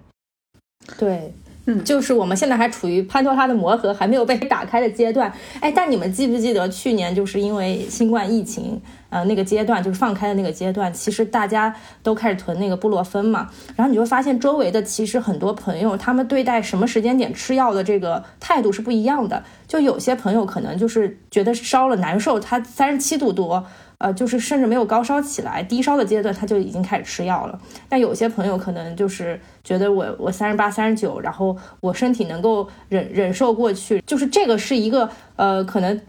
[1.00, 1.32] 对。
[1.66, 5.32] 嗯，就是我们现在还处于潘多拉的魔盒还没有被打开的阶段。
[5.60, 8.82] 哎，但你们记不记得去年就是因为新冠疫情，
[9.12, 13.48] 呃，那个阶段就是放开的那个阶段，其实大家都开始囤那个布洛芬嘛。
[13.76, 19.44] 然后你就发现周围的其实很多朋友，他们对待什么时间点吃药的这个态度是不一样的。
[19.68, 23.66] 就有些朋友可能就是觉得烧了难受，他三十七度多。
[24.02, 27.60] 呃，就是甚至没有高烧起来，低烧的阶段他就已经开始吃药了。
[27.88, 36.02] 但有些朋友可能就是觉得我我三十八、三十九，然后我身体能够忍忍受过去，就是这个是一个呃，可能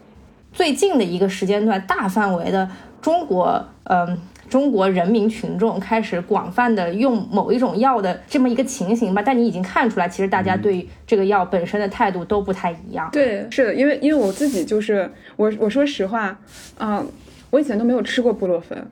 [0.53, 2.69] 最近的一个时间段，大范围的
[3.01, 4.19] 中国，嗯。
[4.51, 13.09] 中国人民群众开始广泛的用某一种药的这么一个情形吧，但你已经看出来，其实大家对这个药本身的态度都不太一样。
[13.11, 16.39] 对，是的，因为因为我自己就是我我说实话，
[16.77, 17.03] 啊，
[17.53, 18.85] 我以前都没有吃过布洛芬，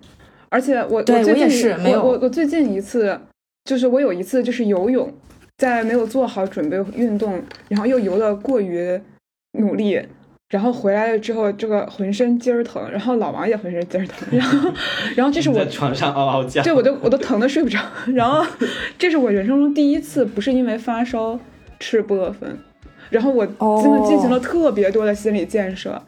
[0.51, 3.19] 而且我我最近我我我最近一次
[3.65, 5.13] 就是我有一次就是游泳，
[5.57, 9.01] 在没有做好准备运动，然后又游的过于
[9.59, 10.01] 努力。
[10.51, 14.69] 然后回来了之后，这个浑身筋儿疼，然后老王也浑身筋儿疼，然后，
[15.15, 17.79] 然后这是我在床上嗷嗷叫，对，我都我都疼的睡不着。
[18.15, 18.45] 然后
[18.99, 21.39] 这是我人生中第一次不是因为发烧
[21.79, 22.59] 吃布洛芬，
[23.11, 26.03] 然后我真的进行了特别多的心理建设，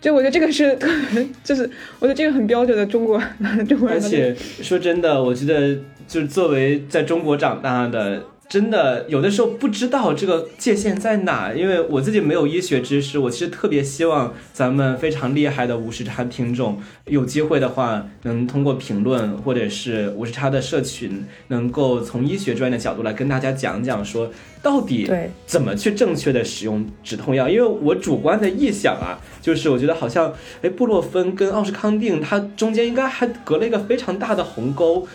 [0.00, 1.68] 就我觉得这个是特别，就是
[1.98, 3.20] 我觉得这个很标准的中国
[3.68, 3.96] 中国人。
[3.96, 5.76] 而且说真的，我觉得
[6.06, 8.22] 就是作为在中国长大的。
[8.48, 13.18] 真的有的时候不知道这个界限在哪，因为我自己没有医学知识。
[13.18, 24.30] 我其实特别希望咱们非常厉害的五十差听众有机会的话，能通过评论或者是五十差的社群，能够从医学专业的角度来跟大家讲讲，说
[24.62, 25.10] 到底
[25.44, 27.50] 怎么去正确的使用止痛药。
[27.50, 30.32] 因为我主观的臆想啊，就是我觉得好像，
[30.62, 35.06] 哎，布洛芬跟奥施康定它中间应该还隔了一个非常大的鸿沟，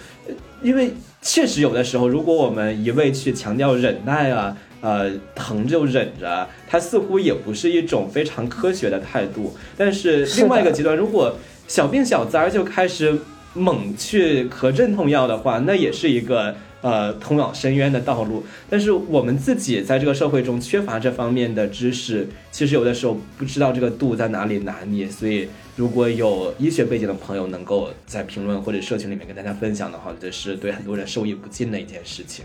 [0.61, 0.93] 因为。
[1.24, 9.55] 确实，有的时候，如果我们一味去强调忍耐啊，呃，疼就忍着，它似乎也不是一种非常科学的态度。
[9.78, 11.36] 但是另外一个极端，如果
[11.67, 13.17] 小病小灾就开始
[13.53, 16.53] 猛去咳镇痛药的话，那也是一个。
[16.84, 25.07] 呃，通往深渊的道路，但是我们自己在这个社会中缺乏这方面的知识，其实有的时候不知道这个度在哪里拿捏。
[25.07, 32.43] 所以，如果有医学背景的朋友能够在评论或者社群里面跟大家分享的话，这是对很多人受益不尽的一件事情。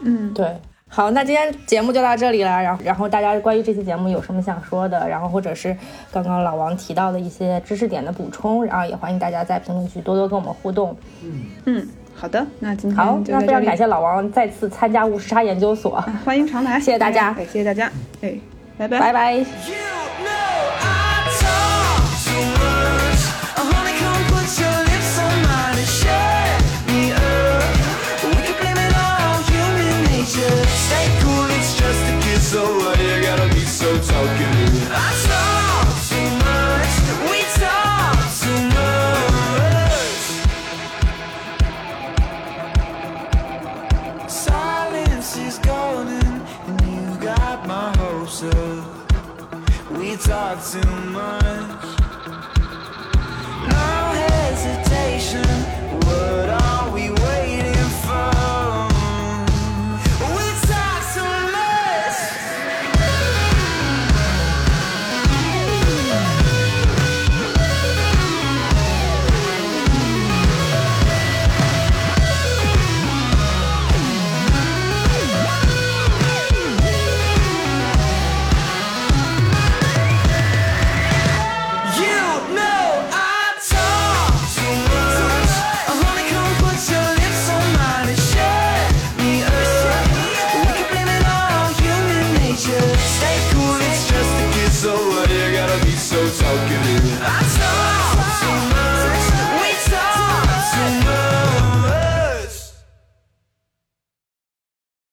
[0.00, 0.44] 嗯，对。
[0.88, 2.50] 好，那今天节目就到这里了。
[2.50, 5.74] 然后，然后大家关于这期节目有什么想说的，然后或者是
[6.10, 10.94] 刚刚老王提到的一些知识点的补充，然后也欢迎大家在评论区多多跟我们互动。
[11.22, 11.88] 嗯嗯。
[12.14, 17.90] 好的，那今天好，那非常感谢老王再次参加五十差研究所，欢迎常来，谢谢大家，谢谢大家，
[18.20, 18.34] 哎，
[18.78, 20.01] 拜拜，拜拜。